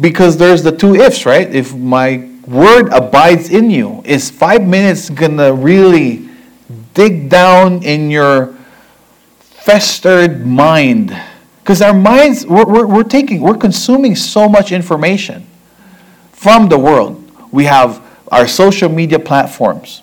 Because 0.00 0.36
there's 0.36 0.62
the 0.62 0.72
two 0.72 0.94
ifs, 0.94 1.24
right? 1.24 1.52
If 1.54 1.74
my 1.74 2.28
word 2.46 2.88
abides 2.92 3.48
in 3.50 3.70
you, 3.70 4.02
is 4.04 4.30
5 4.30 4.66
minutes 4.66 5.08
to 5.08 5.52
really 5.54 6.28
dig 6.94 7.28
down 7.28 7.82
in 7.82 8.10
your 8.10 8.54
festered 9.40 10.46
mind. 10.46 11.16
Because 11.62 11.80
our 11.80 11.94
minds, 11.94 12.44
we're, 12.46 12.64
we're, 12.64 12.86
we're, 12.86 13.04
taking, 13.04 13.40
we're 13.40 13.56
consuming 13.56 14.16
so 14.16 14.48
much 14.48 14.72
information 14.72 15.46
from 16.32 16.68
the 16.68 16.78
world. 16.78 17.18
We 17.52 17.64
have 17.64 18.02
our 18.30 18.48
social 18.48 18.88
media 18.88 19.18
platforms. 19.18 20.02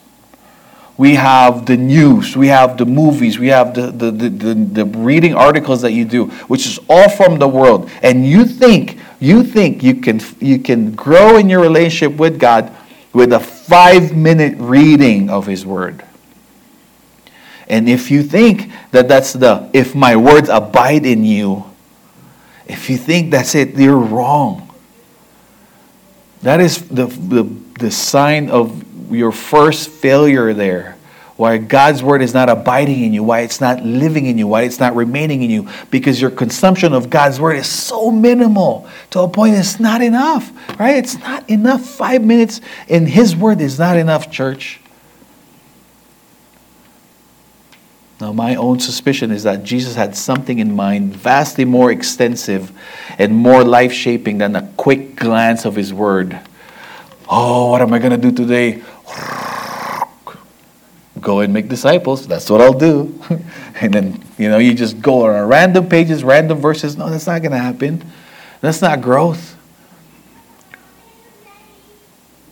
We 0.97 1.15
have 1.15 1.65
the 1.65 1.78
news, 1.78 2.36
we 2.36 2.47
have 2.47 2.78
the 2.78 2.86
movies, 2.86 3.39
we 3.39 3.47
have 3.47 3.73
the, 3.73 3.89
the, 3.89 4.12
the, 4.12 4.30
the, 4.30 4.54
the 4.54 4.86
reading 4.86 5.34
articles 5.34 5.82
that 5.84 5.93
you 5.93 6.04
do, 6.04 6.25
which 6.47 6.65
is 6.65 6.78
all 6.89 7.08
from 7.08 7.39
the 7.39 7.47
world. 7.47 7.89
And 8.04 8.28
you 8.28 8.43
think, 8.43 8.99
you 9.19 9.43
think 9.43 9.82
you 9.82 9.95
can, 9.95 10.19
you 10.41 10.60
can 10.60 10.91
grow 10.91 11.38
in 11.38 11.49
your 11.49 11.62
relationship 11.62 12.19
with 12.19 12.38
God 12.38 12.75
with 13.13 13.32
a 13.32 13.39
five 13.39 14.15
minute 14.15 14.58
reading 14.58 15.30
of 15.30 15.45
His 15.45 15.65
Word. 15.65 16.04
And 17.69 17.88
if 17.88 18.10
you 18.10 18.23
think 18.23 18.71
that 18.91 19.08
that's 19.08 19.34
the, 19.34 19.69
if 19.73 19.93
my 19.93 20.15
words 20.15 20.49
abide 20.49 21.05
in 21.05 21.23
you, 21.23 21.65
if 22.65 22.89
you 22.89 22.97
think 22.97 23.32
that's 23.32 23.53
it, 23.55 23.75
you're 23.77 23.97
wrong. 23.97 24.65
That 26.41 26.62
is 26.62 26.88
the, 26.88 27.05
the, 27.05 27.43
the 27.79 27.91
sign 27.91 28.49
of 28.49 29.12
your 29.12 29.32
first 29.32 29.89
failure 29.89 30.53
there. 30.53 30.95
Why 31.36 31.58
God's 31.58 32.03
word 32.03 32.21
is 32.21 32.34
not 32.34 32.49
abiding 32.49 33.01
in 33.01 33.13
you, 33.13 33.23
why 33.23 33.41
it's 33.41 33.62
not 33.62 33.82
living 33.82 34.25
in 34.25 34.38
you, 34.38 34.45
why 34.45 34.63
it's 34.63 34.79
not 34.79 34.93
remaining 34.95 35.41
in 35.41 35.49
you, 35.49 35.69
because 35.89 36.19
your 36.19 36.32
consumption 36.32 36.91
of 36.93 37.10
God's 37.10 37.39
word 37.39 37.55
is 37.55 37.67
so 37.67 38.12
minimal 38.12 38.89
to 39.12 39.21
a 39.21 39.29
point 39.29 39.55
it's 39.55 39.79
not 39.79 40.01
enough, 40.01 40.51
right? 40.77 40.97
It's 40.97 41.17
not 41.17 41.49
enough. 41.49 41.82
Five 41.82 42.25
minutes 42.25 42.60
in 42.89 43.05
His 43.05 43.38
word 43.38 43.62
is 43.62 43.79
not 43.79 43.95
enough, 43.95 44.29
church. 44.29 44.82
Now, 48.19 48.34
my 48.34 48.55
own 48.55 48.82
suspicion 48.82 49.32
is 49.32 49.43
that 49.43 49.63
Jesus 49.63 49.95
had 49.95 50.13
something 50.13 50.60
in 50.60 50.75
mind 50.75 51.15
vastly 51.15 51.63
more 51.63 51.89
extensive 51.89 52.73
and 53.17 53.34
more 53.34 53.63
life 53.63 53.93
shaping 53.93 54.39
than 54.39 54.58
a 54.58 54.67
quick 54.75 55.15
glance 55.15 55.63
of 55.63 55.75
his 55.75 55.93
word. 55.93 56.38
Oh, 57.29 57.71
what 57.71 57.82
am 57.82 57.93
I 57.93 57.99
going 57.99 58.12
to 58.12 58.17
do 58.17 58.32
today? 58.32 58.84
Go 61.21 61.39
and 61.39 61.53
make 61.53 61.69
disciples. 61.69 62.27
That's 62.27 62.49
what 62.49 62.60
I'll 62.60 62.77
do. 62.77 63.21
and 63.75 63.93
then, 63.93 64.23
you 64.38 64.49
know, 64.49 64.58
you 64.58 64.73
just 64.73 65.01
go 65.01 65.27
on 65.27 65.47
random 65.47 65.88
pages, 65.88 66.23
random 66.23 66.60
verses. 66.60 66.97
No, 66.97 67.10
that's 67.10 67.27
not 67.27 67.41
going 67.41 67.51
to 67.51 67.58
happen. 67.58 68.03
That's 68.62 68.82
not 68.82 69.01
growth. 69.01 69.58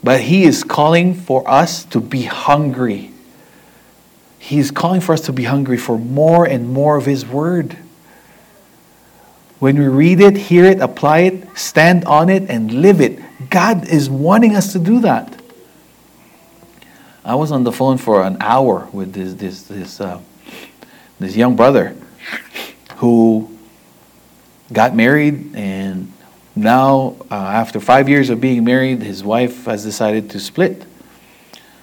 But 0.04 0.22
he 0.22 0.44
is 0.44 0.64
calling 0.64 1.14
for 1.14 1.50
us 1.50 1.86
to 1.86 2.02
be 2.02 2.24
hungry 2.24 3.12
He's 4.40 4.72
calling 4.72 5.02
for 5.02 5.14
us 5.14 5.22
to 5.22 5.34
be 5.34 5.44
hungry 5.44 5.78
for 5.78 5.98
more 5.98 6.46
and 6.46 6.70
more 6.70 6.98
of 6.98 7.06
His 7.06 7.26
Word. 7.26 7.78
When 9.60 9.80
we 9.80 9.88
read 9.88 10.22
it, 10.22 10.38
hear 10.38 10.66
it, 10.66 10.80
apply 10.80 11.20
it, 11.20 11.58
stand 11.58 12.06
on 12.06 12.30
it, 12.30 12.50
and 12.50 12.72
live 12.72 13.02
it, 13.02 13.20
God 13.50 13.88
is 13.88 14.10
wanting 14.10 14.56
us 14.56 14.74
to 14.74 14.80
do 14.80 15.00
that. 15.02 15.42
I 17.28 17.36
was 17.36 17.52
on 17.52 17.64
the 17.64 17.72
phone 17.72 17.98
for 17.98 18.24
an 18.24 18.38
hour 18.40 18.88
with 18.94 19.12
this 19.12 19.34
this 19.34 19.64
this 19.64 20.00
uh, 20.00 20.22
this 21.20 21.36
young 21.36 21.58
brother 21.58 21.94
who 22.98 23.58
got 24.72 24.96
married 24.96 25.56
and 25.56 26.14
now 26.56 27.16
uh, 27.30 27.36
after 27.36 27.80
five 27.80 28.08
years 28.08 28.30
of 28.30 28.40
being 28.40 28.64
married 28.64 29.02
his 29.02 29.24
wife 29.24 29.66
has 29.66 29.84
decided 29.84 30.30
to 30.30 30.40
split 30.40 30.86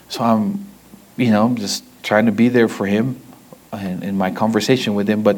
so 0.08 0.22
i'm 0.22 0.66
you 1.16 1.30
know 1.30 1.54
just 1.54 1.84
trying 2.02 2.26
to 2.26 2.32
be 2.32 2.48
there 2.48 2.68
for 2.68 2.86
him 2.86 3.20
in, 3.72 4.02
in 4.02 4.16
my 4.16 4.30
conversation 4.30 4.94
with 4.94 5.08
him. 5.08 5.22
But 5.22 5.36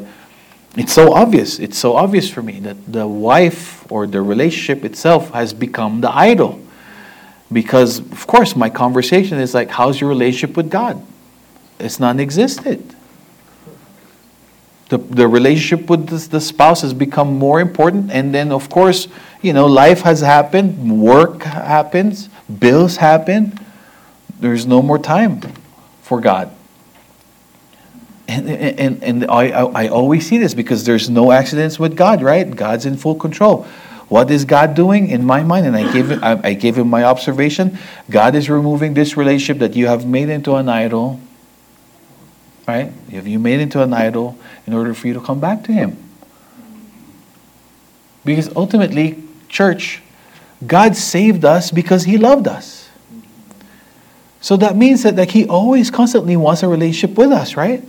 it's 0.77 0.93
so 0.93 1.15
obvious 1.15 1.59
it's 1.59 1.79
so 1.79 1.97
obvious 1.97 2.29
for 2.29 2.43
me 2.43 2.61
that 2.61 2.93
the 2.93 3.07
wife 3.07 3.91
or 3.91 4.07
the 4.07 4.21
relationship 4.21 4.85
itself 4.85 5.31
has 5.31 5.55
become 5.55 6.01
the 6.01 6.11
idol. 6.11 6.61
Because 7.53 8.01
of 8.01 8.27
course 8.27 8.57
my 8.57 8.71
conversation 8.71 9.39
is 9.39 9.55
like 9.55 9.71
how's 9.71 10.01
your 10.01 10.11
relationship 10.11 10.57
with 10.57 10.71
god? 10.71 11.05
It's 11.79 12.01
non-existent. 12.01 12.95
The, 14.89 14.99
the 14.99 15.27
relationship 15.27 15.91
with 15.91 16.07
the, 16.09 16.29
the 16.29 16.41
spouse 16.41 16.83
has 16.83 16.95
become 16.95 17.37
more 17.39 17.61
important. 17.61 18.11
And 18.13 18.35
then 18.35 18.53
of 18.53 18.69
course 18.69 19.09
you 19.43 19.53
know 19.53 19.67
life 19.67 20.03
has 20.03 20.21
happened 20.21 21.01
work 21.01 21.43
happens 21.43 22.29
bills 22.59 22.97
happen. 22.97 23.59
There's 24.39 24.67
no 24.67 24.83
more 24.83 24.99
time 24.99 25.41
for 26.07 26.21
god. 26.21 26.51
And, 28.29 28.49
and, 28.49 29.03
and 29.05 29.31
I, 29.31 29.51
I 29.51 29.89
always 29.89 30.27
see 30.27 30.39
this 30.39 30.53
because 30.53 30.85
there's 30.85 31.09
no 31.09 31.31
accidents 31.31 31.79
with 31.79 31.97
god 31.97 32.23
right? 32.23 32.49
God's 32.55 32.87
in 32.87 32.97
full 32.97 33.15
control. 33.15 33.67
What 34.09 34.31
is 34.31 34.45
god 34.45 34.75
doing 34.75 35.09
in 35.09 35.25
my 35.25 35.43
mind? 35.43 35.67
And 35.67 35.77
i 35.77 35.93
gave 35.93 36.11
him, 36.11 36.21
I, 36.23 36.55
gave 36.55 36.79
him 36.79 36.89
my 36.89 37.05
observation. 37.05 37.79
God 38.09 38.35
is 38.35 38.49
removing 38.49 38.95
this 38.95 39.17
relationship 39.17 39.59
that 39.59 39.77
you 39.77 39.87
have 39.87 40.07
made 40.07 40.29
into 40.29 40.55
an 40.55 40.69
idol 40.69 41.21
right? 42.67 42.93
Have 43.13 43.29
you 43.29 43.39
made 43.39 43.61
into 43.61 43.81
an 43.83 43.93
idol 43.93 44.37
in 44.67 44.73
order 44.73 44.93
for 44.95 45.07
you 45.07 45.15
to 45.15 45.21
come 45.21 45.41
back 45.41 45.65
to 45.65 45.73
Him. 45.73 45.97
Because 48.25 48.55
ultimately, 48.57 49.23
church, 49.49 50.03
God 50.67 50.97
saved 50.97 51.45
us 51.45 51.71
because 51.71 52.05
He 52.05 52.19
loved 52.19 52.49
us. 52.49 52.86
So 54.47 54.57
that 54.59 54.77
means 54.77 55.03
that 55.03 55.17
like, 55.17 55.33
He 55.33 55.45
always 55.49 55.91
constantly 55.91 56.37
wants 56.37 56.63
a 56.63 56.69
relationship 56.69 57.19
with 57.19 57.33
us, 57.33 57.57
right? 57.57 57.83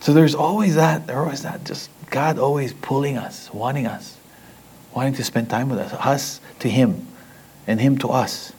So 0.00 0.12
there's 0.12 0.34
always 0.34 0.74
that, 0.74 1.06
there's 1.06 1.16
always 1.16 1.42
that, 1.44 1.64
just 1.64 1.88
God 2.10 2.38
always 2.38 2.74
pulling 2.74 3.16
us, 3.16 3.50
wanting 3.54 3.86
us, 3.86 4.18
wanting 4.94 5.14
to 5.14 5.24
spend 5.24 5.48
time 5.48 5.70
with 5.70 5.78
us, 5.78 5.94
us 5.94 6.42
to 6.58 6.68
Him, 6.68 7.06
and 7.66 7.80
Him 7.80 7.96
to 7.96 8.08
us. 8.08 8.52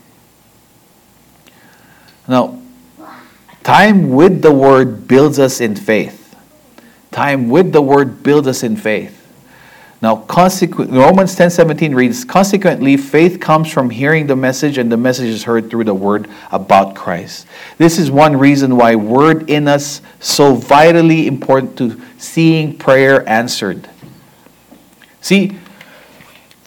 Now, 2.28 2.60
Time 3.64 4.10
with 4.10 4.42
the 4.42 4.52
Word 4.52 5.08
builds 5.08 5.38
us 5.38 5.62
in 5.62 5.76
faith. 5.76 6.36
Time 7.12 7.48
with 7.48 7.74
the 7.74 7.82
Word 7.84 8.24
builds 8.24 8.48
us 8.48 8.64
in 8.64 8.76
faith. 8.76 9.17
Now, 10.00 10.18
consequent, 10.18 10.92
Romans 10.92 11.36
10 11.36 11.50
17 11.50 11.96
reads, 11.96 12.24
Consequently, 12.24 12.98
faith 12.98 13.40
comes 13.40 13.72
from 13.72 13.90
hearing 13.90 14.28
the 14.28 14.36
message, 14.36 14.78
and 14.78 14.92
the 14.92 14.98
message 14.98 15.30
is 15.30 15.44
heard 15.44 15.72
through 15.72 15.86
the 15.86 15.94
word 15.94 16.30
about 16.52 16.96
Christ. 16.96 17.48
This 17.80 17.98
is 17.98 18.12
one 18.12 18.38
reason 18.38 18.78
why 18.78 18.96
word 18.96 19.50
in 19.50 19.68
us 19.68 20.02
so 20.20 20.54
vitally 20.54 21.26
important 21.26 21.78
to 21.80 22.00
seeing 22.20 22.78
prayer 22.78 23.28
answered. 23.28 23.90
See, 25.22 25.58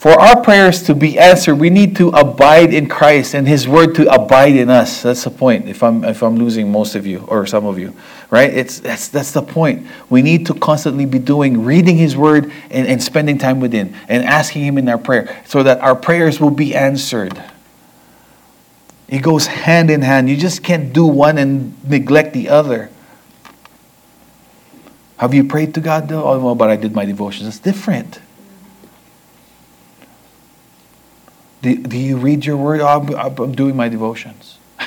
for 0.00 0.18
our 0.18 0.40
prayers 0.40 0.84
to 0.84 0.94
be 0.94 1.18
answered, 1.18 1.56
we 1.56 1.68
need 1.68 1.94
to 1.96 2.08
abide 2.08 2.72
in 2.72 2.88
Christ 2.88 3.34
and 3.34 3.46
His 3.46 3.68
Word 3.68 3.94
to 3.96 4.10
abide 4.10 4.56
in 4.56 4.70
us. 4.70 5.02
That's 5.02 5.24
the 5.24 5.30
point. 5.30 5.68
If 5.68 5.82
I'm 5.82 6.04
if 6.04 6.22
I'm 6.22 6.36
losing 6.36 6.72
most 6.72 6.94
of 6.94 7.06
you 7.06 7.18
or 7.28 7.44
some 7.44 7.66
of 7.66 7.78
you, 7.78 7.94
right? 8.30 8.48
It's 8.50 8.80
that's 8.80 9.08
that's 9.08 9.32
the 9.32 9.42
point. 9.42 9.86
We 10.08 10.22
need 10.22 10.46
to 10.46 10.54
constantly 10.54 11.04
be 11.04 11.18
doing 11.18 11.66
reading 11.66 11.98
His 11.98 12.16
Word 12.16 12.50
and, 12.70 12.88
and 12.88 13.02
spending 13.02 13.36
time 13.36 13.60
within 13.60 13.94
and 14.08 14.24
asking 14.24 14.62
Him 14.64 14.78
in 14.78 14.88
our 14.88 14.96
prayer 14.96 15.44
so 15.46 15.62
that 15.64 15.80
our 15.80 15.94
prayers 15.94 16.40
will 16.40 16.48
be 16.48 16.74
answered. 16.74 17.38
It 19.06 19.18
goes 19.18 19.48
hand 19.48 19.90
in 19.90 20.00
hand. 20.00 20.30
You 20.30 20.36
just 20.38 20.64
can't 20.64 20.94
do 20.94 21.04
one 21.04 21.36
and 21.36 21.76
neglect 21.86 22.32
the 22.32 22.48
other. 22.48 22.88
Have 25.18 25.34
you 25.34 25.44
prayed 25.44 25.74
to 25.74 25.82
God 25.82 26.08
though? 26.08 26.24
Oh, 26.24 26.42
well, 26.42 26.54
but 26.54 26.70
I 26.70 26.76
did 26.76 26.94
my 26.94 27.04
devotions. 27.04 27.48
It's 27.48 27.58
different. 27.58 28.18
Do, 31.62 31.76
do 31.76 31.98
you 31.98 32.16
read 32.16 32.46
your 32.46 32.56
word? 32.56 32.80
Oh, 32.80 32.86
I'm, 32.86 33.38
I'm 33.38 33.52
doing 33.54 33.76
my 33.76 33.88
devotions. 33.88 34.58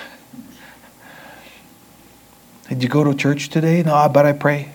Did 2.69 2.81
you 2.81 2.89
go 2.89 3.03
to 3.03 3.13
church 3.13 3.49
today? 3.49 3.83
No, 3.83 4.09
but 4.09 4.25
I 4.25 4.33
pray. 4.33 4.71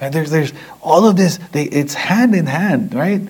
And 0.00 0.14
there's, 0.14 0.30
there's 0.30 0.52
all 0.80 1.06
of 1.06 1.16
this, 1.16 1.38
they, 1.52 1.64
it's 1.64 1.94
hand 1.94 2.34
in 2.34 2.46
hand, 2.46 2.94
right? 2.94 3.20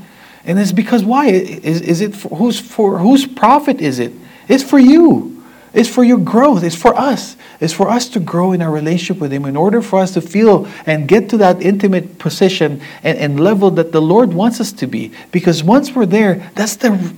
And 0.44 0.58
it's 0.58 0.72
because 0.72 1.04
why? 1.04 1.28
Is, 1.28 1.80
is 1.80 2.00
it 2.00 2.14
for, 2.14 2.36
who's 2.36 2.60
for 2.60 2.98
whose 2.98 3.26
profit 3.26 3.80
is 3.80 3.98
it? 3.98 4.12
It's 4.48 4.62
for 4.62 4.78
you. 4.78 5.44
It's 5.72 5.88
for 5.88 6.02
your 6.02 6.18
growth. 6.18 6.64
It's 6.64 6.74
for 6.74 6.96
us. 6.96 7.36
It's 7.60 7.72
for 7.72 7.88
us 7.88 8.08
to 8.10 8.20
grow 8.20 8.52
in 8.52 8.60
our 8.62 8.70
relationship 8.70 9.20
with 9.20 9.32
Him 9.32 9.44
in 9.44 9.56
order 9.56 9.82
for 9.82 10.00
us 10.00 10.14
to 10.14 10.20
feel 10.20 10.66
and 10.86 11.06
get 11.06 11.28
to 11.30 11.36
that 11.38 11.62
intimate 11.62 12.18
position 12.18 12.80
and, 13.02 13.18
and 13.18 13.40
level 13.40 13.70
that 13.72 13.92
the 13.92 14.02
Lord 14.02 14.32
wants 14.32 14.60
us 14.60 14.72
to 14.72 14.86
be. 14.86 15.12
Because 15.30 15.62
once 15.62 15.94
we're 15.94 16.06
there, 16.06 16.50
that's 16.54 16.76
the 16.76 17.14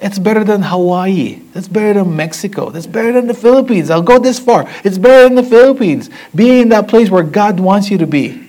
it's 0.00 0.18
better 0.18 0.44
than 0.44 0.62
Hawaii. 0.62 1.40
That's 1.52 1.68
better 1.68 1.94
than 1.94 2.14
Mexico. 2.14 2.70
That's 2.70 2.86
better 2.86 3.12
than 3.12 3.26
the 3.26 3.34
Philippines. 3.34 3.90
I'll 3.90 4.02
go 4.02 4.18
this 4.18 4.38
far. 4.38 4.66
It's 4.84 4.98
better 4.98 5.24
than 5.24 5.34
the 5.34 5.42
Philippines. 5.42 6.08
Being 6.34 6.62
in 6.62 6.68
that 6.68 6.86
place 6.86 7.10
where 7.10 7.24
God 7.24 7.58
wants 7.58 7.90
you 7.90 7.98
to 7.98 8.06
be. 8.06 8.48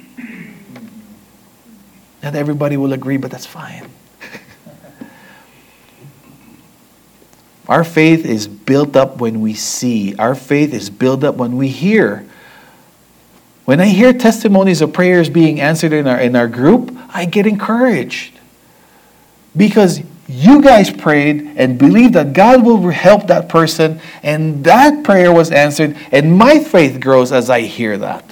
Not 2.21 2.35
everybody 2.35 2.77
will 2.77 2.93
agree, 2.93 3.17
but 3.17 3.31
that's 3.31 3.45
fine. 3.45 3.89
Our 7.67 7.83
faith 7.83 8.25
is 8.25 8.47
built 8.47 8.95
up 8.95 9.17
when 9.17 9.41
we 9.41 9.55
see. 9.55 10.15
Our 10.17 10.35
faith 10.35 10.73
is 10.73 10.89
built 10.89 11.23
up 11.23 11.35
when 11.35 11.57
we 11.57 11.69
hear. 11.69 12.25
When 13.65 13.79
I 13.79 13.85
hear 13.85 14.13
testimonies 14.13 14.81
of 14.81 14.93
prayers 14.93 15.29
being 15.29 15.61
answered 15.61 15.93
in 15.93 16.07
our, 16.07 16.19
in 16.19 16.35
our 16.35 16.47
group, 16.47 16.95
I 17.09 17.25
get 17.25 17.45
encouraged. 17.45 18.33
Because 19.55 20.01
you 20.29 20.61
guys 20.61 20.91
prayed 20.91 21.53
and 21.55 21.79
believed 21.79 22.13
that 22.13 22.33
God 22.33 22.63
will 22.63 22.87
help 22.89 23.25
that 23.27 23.49
person, 23.49 23.99
and 24.21 24.63
that 24.63 25.03
prayer 25.03 25.33
was 25.33 25.49
answered, 25.49 25.97
and 26.11 26.37
my 26.37 26.59
faith 26.59 27.01
grows 27.01 27.31
as 27.31 27.49
I 27.49 27.61
hear 27.61 27.97
that. 27.97 28.23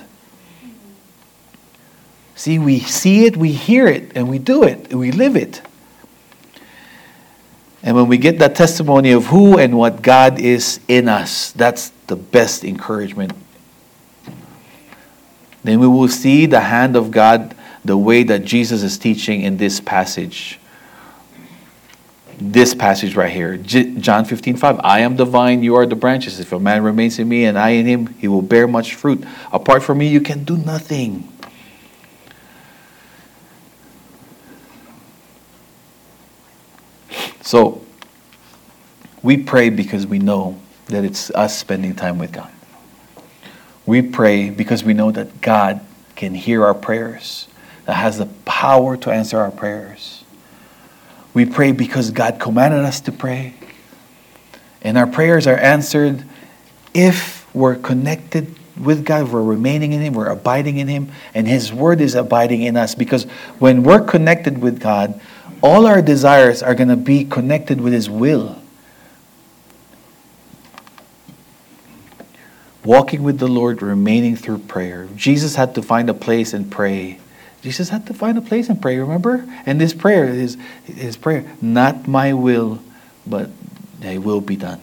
See, 2.35 2.59
we 2.59 2.79
see 2.79 3.25
it, 3.25 3.35
we 3.35 3.51
hear 3.51 3.87
it, 3.87 4.11
and 4.13 4.29
we 4.29 4.37
do 4.37 4.61
it, 4.61 4.93
we 4.93 5.11
live 5.11 5.35
it. 5.35 5.63
And 7.81 7.95
when 7.95 8.07
we 8.07 8.19
get 8.19 8.37
that 8.39 8.55
testimony 8.55 9.11
of 9.11 9.25
who 9.25 9.57
and 9.57 9.75
what 9.75 10.03
God 10.03 10.39
is 10.39 10.79
in 10.87 11.09
us, 11.09 11.51
that's 11.51 11.89
the 12.05 12.15
best 12.15 12.63
encouragement. 12.63 13.33
Then 15.63 15.79
we 15.79 15.87
will 15.87 16.09
see 16.09 16.45
the 16.45 16.59
hand 16.59 16.95
of 16.95 17.09
God 17.09 17.55
the 17.83 17.97
way 17.97 18.21
that 18.21 18.45
Jesus 18.45 18.83
is 18.83 18.99
teaching 18.99 19.41
in 19.41 19.57
this 19.57 19.79
passage 19.79 20.59
this 22.39 22.75
passage 22.75 23.15
right 23.15 23.31
here 23.31 23.57
John 23.57 24.25
15, 24.25 24.57
5. 24.57 24.79
I 24.83 24.99
am 24.99 25.15
the 25.15 25.25
vine, 25.25 25.63
you 25.63 25.75
are 25.75 25.85
the 25.85 25.95
branches. 25.95 26.39
If 26.39 26.51
a 26.51 26.59
man 26.59 26.83
remains 26.83 27.19
in 27.19 27.27
me 27.27 27.45
and 27.45 27.57
I 27.57 27.69
in 27.69 27.85
him, 27.85 28.07
he 28.19 28.27
will 28.27 28.41
bear 28.41 28.67
much 28.67 28.95
fruit. 28.95 29.25
Apart 29.51 29.83
from 29.83 29.97
me, 29.97 30.07
you 30.07 30.21
can 30.21 30.43
do 30.43 30.57
nothing. 30.57 31.31
So, 37.41 37.81
we 39.23 39.37
pray 39.37 39.69
because 39.69 40.05
we 40.05 40.19
know 40.19 40.59
that 40.87 41.05
it's 41.05 41.31
us 41.31 41.57
spending 41.57 41.95
time 41.95 42.17
with 42.19 42.33
God. 42.33 42.51
We 43.85 44.01
pray 44.01 44.49
because 44.49 44.83
we 44.83 44.93
know 44.93 45.11
that 45.11 45.39
God 45.41 45.79
can 46.15 46.35
hear 46.35 46.65
our 46.65 46.73
prayers, 46.73 47.47
that 47.85 47.93
has 47.93 48.17
the 48.17 48.25
power 48.43 48.97
to 48.97 49.11
answer 49.11 49.39
our 49.39 49.51
prayers. 49.51 50.25
We 51.33 51.45
pray 51.45 51.71
because 51.71 52.11
God 52.11 52.39
commanded 52.39 52.79
us 52.79 53.01
to 53.01 53.11
pray. 53.11 53.53
And 54.81 54.97
our 54.97 55.07
prayers 55.07 55.47
are 55.47 55.57
answered 55.57 56.23
if 56.93 57.53
we're 57.53 57.75
connected 57.75 58.55
with 58.79 59.05
God, 59.05 59.31
we're 59.31 59.41
remaining 59.41 59.93
in 59.93 60.01
Him, 60.01 60.13
we're 60.13 60.29
abiding 60.29 60.77
in 60.77 60.87
Him, 60.87 61.11
and 61.33 61.47
His 61.47 61.73
Word 61.73 62.01
is 62.01 62.15
abiding 62.15 62.61
in 62.61 62.77
us. 62.77 62.95
Because 62.95 63.23
when 63.59 63.83
we're 63.83 64.03
connected 64.03 64.59
with 64.59 64.79
God, 64.79 65.19
all 65.61 65.87
our 65.87 66.01
desires 66.01 66.61
are 66.61 66.75
going 66.75 66.89
to 66.89 66.95
be 66.95 67.25
connected 67.25 67.81
with 67.81 67.93
His 67.93 68.09
will. 68.09 68.61
Walking 72.83 73.23
with 73.23 73.39
the 73.39 73.47
Lord, 73.47 73.81
remaining 73.81 74.35
through 74.35 74.59
prayer. 74.59 75.09
Jesus 75.15 75.55
had 75.55 75.75
to 75.75 75.81
find 75.81 76.09
a 76.09 76.13
place 76.13 76.53
and 76.53 76.71
pray 76.71 77.19
Jesus 77.67 77.89
had 77.89 78.07
to 78.07 78.13
find 78.13 78.37
a 78.37 78.41
place 78.41 78.69
and 78.69 78.81
pray, 78.81 78.97
remember? 78.97 79.45
And 79.65 79.81
this 79.81 79.93
prayer 79.93 80.23
is 80.23 80.55
his 80.85 81.17
prayer, 81.17 81.43
not 81.61 82.07
my 82.07 82.31
will, 82.31 82.79
but 83.25 83.49
thy 83.99 84.19
will 84.19 84.39
be 84.39 84.55
done. 84.55 84.79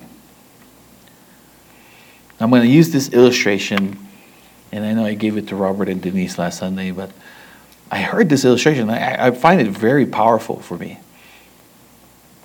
I'm 2.38 2.50
going 2.50 2.60
to 2.60 2.68
use 2.68 2.90
this 2.90 3.08
illustration, 3.08 3.98
and 4.70 4.84
I 4.84 4.92
know 4.92 5.06
I 5.06 5.14
gave 5.14 5.38
it 5.38 5.48
to 5.48 5.56
Robert 5.56 5.88
and 5.88 6.02
Denise 6.02 6.36
last 6.36 6.58
Sunday, 6.58 6.90
but 6.90 7.10
I 7.90 8.02
heard 8.02 8.28
this 8.28 8.44
illustration. 8.44 8.90
I, 8.90 9.28
I 9.28 9.30
find 9.30 9.62
it 9.62 9.68
very 9.68 10.04
powerful 10.04 10.60
for 10.60 10.76
me. 10.76 10.98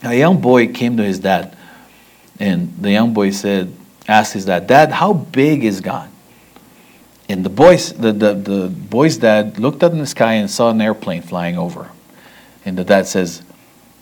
A 0.03 0.15
young 0.15 0.39
boy 0.39 0.71
came 0.71 0.95
to 0.95 1.03
his 1.03 1.19
dad, 1.19 1.57
and 2.39 2.73
the 2.79 2.91
young 2.91 3.13
boy 3.13 3.31
said, 3.31 3.73
asked 4.07 4.31
his 4.31 4.45
dad, 4.45 4.67
Dad, 4.67 4.93
how 4.93 5.11
big 5.11 5.65
is 5.65 5.81
God? 5.81 6.09
And 7.29 7.45
the 7.45 7.49
boy's, 7.49 7.93
the, 7.93 8.11
the, 8.11 8.33
the 8.33 8.67
boy's 8.67 9.17
dad 9.17 9.59
looked 9.59 9.83
up 9.83 9.91
in 9.91 9.99
the 9.99 10.07
sky 10.07 10.33
and 10.33 10.49
saw 10.49 10.71
an 10.71 10.81
airplane 10.81 11.21
flying 11.21 11.57
over. 11.57 11.91
And 12.65 12.75
the 12.75 12.83
dad 12.83 13.05
says, 13.05 13.43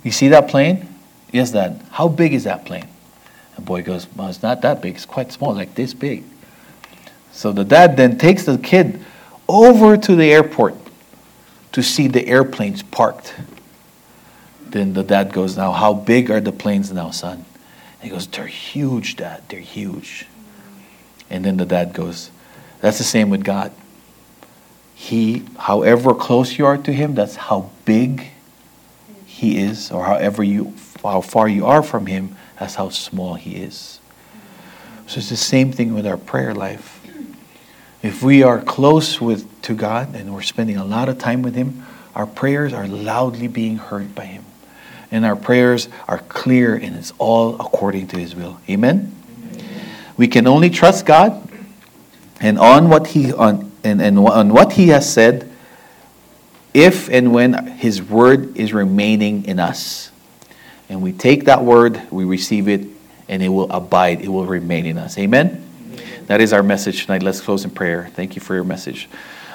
You 0.03 0.11
see 0.11 0.29
that 0.29 0.47
plane? 0.47 0.87
Yes, 1.31 1.51
Dad. 1.51 1.81
How 1.91 2.07
big 2.07 2.33
is 2.33 2.45
that 2.45 2.65
plane? 2.65 2.87
The 3.55 3.61
boy 3.61 3.83
goes, 3.83 4.07
Well, 4.15 4.29
it's 4.29 4.41
not 4.41 4.61
that 4.61 4.81
big. 4.81 4.95
It's 4.95 5.05
quite 5.05 5.31
small, 5.33 5.53
like 5.53 5.75
this 5.75 5.93
big. 5.93 6.23
So 7.33 7.51
the 7.51 7.65
dad 7.65 7.97
then 7.97 8.17
takes 8.17 8.45
the 8.45 8.57
kid 8.57 9.03
over 9.47 9.97
to 9.97 10.15
the 10.15 10.31
airport 10.31 10.75
to 11.73 11.83
see 11.83 12.07
the 12.07 12.25
airplanes 12.27 12.81
parked. 12.81 13.35
Then 14.65 14.93
the 14.93 15.03
dad 15.03 15.33
goes, 15.33 15.57
Now, 15.57 15.73
how 15.73 15.93
big 15.93 16.31
are 16.31 16.39
the 16.39 16.53
planes 16.53 16.93
now, 16.93 17.11
son? 17.11 17.45
And 18.01 18.03
he 18.03 18.09
goes, 18.09 18.25
They're 18.25 18.47
huge, 18.47 19.17
Dad. 19.17 19.43
They're 19.49 19.59
huge. 19.59 20.27
And 21.29 21.43
then 21.43 21.57
the 21.57 21.65
dad 21.65 21.93
goes, 21.93 22.31
That's 22.81 22.97
the 22.97 23.03
same 23.03 23.29
with 23.29 23.43
God. 23.43 23.71
He, 24.95 25.45
however 25.59 26.13
close 26.13 26.57
you 26.57 26.65
are 26.65 26.77
to 26.77 26.91
Him, 26.91 27.15
that's 27.15 27.35
how 27.35 27.69
big 27.85 28.27
He 29.25 29.59
is, 29.59 29.91
or 29.91 30.05
however 30.05 30.43
you, 30.43 30.73
how 31.03 31.21
far 31.21 31.47
you 31.47 31.65
are 31.65 31.83
from 31.83 32.07
Him, 32.07 32.35
that's 32.59 32.75
how 32.75 32.89
small 32.89 33.35
He 33.35 33.57
is. 33.57 33.99
So 35.05 35.19
it's 35.19 35.29
the 35.29 35.37
same 35.37 35.71
thing 35.71 35.93
with 35.93 36.05
our 36.05 36.17
prayer 36.17 36.53
life. 36.53 36.99
If 38.03 38.21
we 38.21 38.43
are 38.43 38.61
close 38.61 39.21
with 39.21 39.61
to 39.63 39.73
God 39.73 40.15
and 40.15 40.33
we're 40.33 40.41
spending 40.41 40.77
a 40.77 40.85
lot 40.85 41.09
of 41.09 41.17
time 41.17 41.41
with 41.41 41.55
Him, 41.55 41.85
our 42.15 42.25
prayers 42.25 42.73
are 42.73 42.87
loudly 42.87 43.47
being 43.47 43.77
heard 43.77 44.15
by 44.15 44.25
Him. 44.25 44.45
And 45.11 45.25
our 45.25 45.35
prayers 45.35 45.87
are 46.07 46.19
clear 46.19 46.75
and 46.75 46.95
it's 46.95 47.13
all 47.17 47.55
according 47.55 48.07
to 48.07 48.17
His 48.19 48.35
will. 48.35 48.59
Amen? 48.69 49.13
We 50.17 50.27
can 50.27 50.47
only 50.47 50.69
trust 50.69 51.05
God 51.05 51.46
and 52.39 52.59
on 52.59 52.89
what 52.89 53.07
He 53.07 53.33
on 53.33 53.71
and, 53.83 54.01
and 54.01 54.17
on 54.19 54.53
what 54.53 54.73
He 54.73 54.89
has 54.89 55.11
said 55.11 55.51
if 56.73 57.09
and 57.09 57.33
when 57.33 57.67
His 57.77 58.01
word 58.01 58.55
is 58.57 58.73
remaining 58.73 59.45
in 59.45 59.59
us. 59.59 60.11
And 60.89 61.01
we 61.01 61.11
take 61.11 61.45
that 61.45 61.63
word, 61.63 62.01
we 62.11 62.23
receive 62.23 62.67
it, 62.67 62.87
and 63.27 63.43
it 63.43 63.49
will 63.49 63.69
abide, 63.71 64.21
it 64.21 64.29
will 64.29 64.45
remain 64.45 64.85
in 64.85 64.97
us. 64.97 65.17
Amen? 65.17 65.63
That 66.27 66.39
is 66.39 66.53
our 66.53 66.63
message 66.63 67.05
tonight. 67.05 67.23
Let's 67.23 67.41
close 67.41 67.63
in 67.65 67.71
prayer. 67.71 68.09
Thank 68.13 68.35
you 68.35 68.41
for 68.41 68.53
your 68.53 68.63
message. 68.63 69.09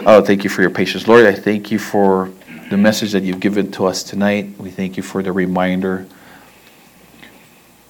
Oh, 0.04 0.22
thank 0.22 0.42
you 0.42 0.50
for 0.50 0.62
your 0.62 0.70
patience. 0.70 1.06
Lord, 1.06 1.26
I 1.26 1.34
thank 1.34 1.70
you 1.70 1.78
for 1.78 2.32
the 2.70 2.76
message 2.76 3.12
that 3.12 3.22
you've 3.22 3.40
given 3.40 3.70
to 3.72 3.86
us 3.86 4.02
tonight. 4.02 4.58
We 4.58 4.70
thank 4.70 4.96
you 4.96 5.02
for 5.02 5.22
the 5.22 5.32
reminder. 5.32 6.06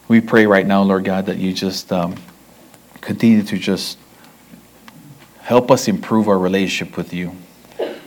We 0.09 0.21
pray 0.21 0.47
right 0.47 0.67
now, 0.67 0.83
Lord 0.83 1.05
God, 1.05 1.27
that 1.27 1.39
you 1.39 1.53
just 1.53 1.93
um, 1.93 2.17
continue 3.01 3.43
to 3.45 3.57
just 3.57 3.99
help 5.43 5.71
us 5.71 5.89
improve 5.89 6.29
our 6.29 6.39
relationship 6.39 6.97
with 6.97 7.13
you. 7.13 7.37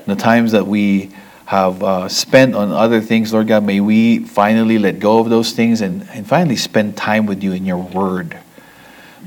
The 0.05 0.15
times 0.15 0.53
that 0.53 0.65
we 0.65 1.11
have 1.45 1.83
uh, 1.83 2.09
spent 2.09 2.55
on 2.55 2.71
other 2.71 3.01
things, 3.01 3.33
Lord 3.33 3.47
God, 3.47 3.63
may 3.63 3.79
we 3.79 4.19
finally 4.19 4.79
let 4.79 4.99
go 4.99 5.19
of 5.19 5.29
those 5.29 5.51
things 5.51 5.81
and, 5.81 6.07
and 6.09 6.25
finally 6.25 6.55
spend 6.55 6.97
time 6.97 7.25
with 7.25 7.43
you 7.43 7.51
in 7.51 7.65
your 7.65 7.77
word. 7.77 8.37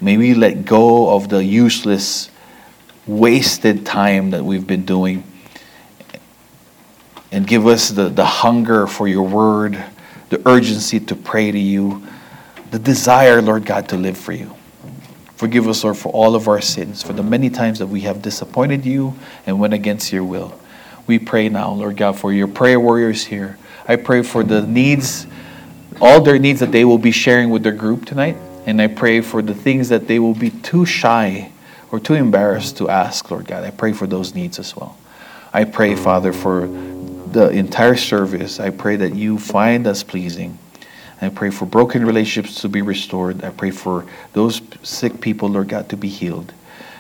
May 0.01 0.17
we 0.17 0.35
let 0.35 0.65
go 0.65 1.15
of 1.15 1.29
the 1.29 1.45
useless, 1.45 2.31
wasted 3.07 3.85
time 3.87 4.31
that 4.31 4.45
we've 4.45 4.67
been 4.67 4.85
doing 4.85 5.25
and 7.31 7.47
give 7.47 7.67
us 7.67 7.91
the, 7.91 8.09
the 8.09 8.25
hunger 8.25 8.87
for 8.87 9.07
your 9.07 9.27
word, 9.27 9.83
the 10.31 10.41
urgency 10.49 10.99
to 11.01 11.15
pray 11.15 11.53
to 11.53 11.59
you, 11.59 12.07
the 12.71 12.79
desire, 12.79 13.43
Lord 13.43 13.65
God, 13.65 13.89
to 13.91 13.97
live 13.97 14.17
for 14.17 14.33
you. 14.33 14.58
Forgive 15.39 15.69
us, 15.69 15.85
Lord, 15.85 15.97
for 15.97 16.13
all 16.13 16.35
of 16.35 16.49
our 16.49 16.61
sins, 16.61 17.05
for 17.05 17.13
the 17.13 17.23
many 17.23 17.49
times 17.49 17.79
that 17.79 17.87
we 17.87 18.01
have 18.01 18.21
disappointed 18.23 18.85
you 18.85 19.15
and 19.47 19.61
went 19.61 19.73
against 19.73 20.13
your 20.13 20.25
will. 20.25 20.59
We 21.07 21.21
pray 21.21 21.49
now, 21.49 21.71
Lord 21.71 21.97
God, 21.97 22.19
for 22.19 22.33
your 22.33 22.49
prayer 22.49 22.81
warriors 22.81 23.25
here. 23.25 23.57
I 23.87 23.95
pray 23.95 24.23
for 24.23 24.43
the 24.43 24.63
needs, 24.63 25.29
all 26.01 26.21
their 26.21 26.41
needs 26.41 26.59
that 26.59 26.73
they 26.73 26.85
will 26.85 26.99
be 26.99 27.13
sharing 27.13 27.51
with 27.51 27.63
their 27.63 27.71
group 27.71 28.05
tonight. 28.05 28.37
And 28.67 28.83
I 28.83 28.89
pray 28.89 29.21
for 29.21 29.41
the 29.41 29.55
things 29.55 29.91
that 29.91 30.09
they 30.09 30.19
will 30.19 30.35
be 30.35 30.51
too 30.51 30.85
shy 30.85 31.53
or 31.93 32.01
too 32.01 32.15
embarrassed 32.15 32.77
to 32.79 32.89
ask, 32.89 33.31
Lord 33.31 33.47
God. 33.47 33.63
I 33.63 33.71
pray 33.71 33.93
for 33.93 34.09
those 34.09 34.35
needs 34.35 34.59
as 34.59 34.75
well. 34.75 34.99
I 35.55 35.63
pray, 35.63 35.95
Father, 35.95 36.33
for 36.33 36.67
the 36.67 37.49
entire 37.51 37.95
service. 37.95 38.59
I 38.59 38.71
pray 38.71 38.97
that 38.97 39.15
you 39.15 39.39
find 39.39 39.87
us 39.87 40.03
pleasing. 40.03 40.59
I 41.21 41.29
pray 41.29 41.51
for 41.51 41.67
broken 41.67 42.07
relationships 42.07 42.61
to 42.63 42.69
be 42.69 42.83
restored. 42.83 43.43
I 43.45 43.51
pray 43.51 43.71
for 43.71 44.07
those 44.33 44.61
sick 44.83 45.21
people, 45.21 45.49
Lord 45.49 45.69
God, 45.69 45.89
to 45.89 45.97
be 45.97 46.09
healed. 46.09 46.53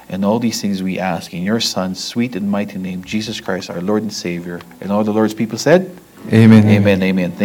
And 0.09 0.24
all 0.24 0.38
these 0.38 0.61
things 0.61 0.83
we 0.83 0.98
ask 0.98 1.35
in 1.35 1.42
your 1.42 1.61
Son's 1.61 2.02
sweet 2.02 2.35
and 2.35 2.50
mighty 2.50 2.78
name, 2.78 3.04
Jesus 3.04 3.40
Christ, 3.40 3.70
our 3.70 3.81
Lord 3.81 4.02
and 4.02 4.12
Savior. 4.12 4.61
And 4.81 4.90
all 4.90 5.04
the 5.04 5.12
Lord's 5.12 5.35
people 5.35 5.59
said, 5.59 5.96
Amen. 6.33 6.66
Amen, 6.66 7.02
amen. 7.02 7.33
Thank 7.33 7.40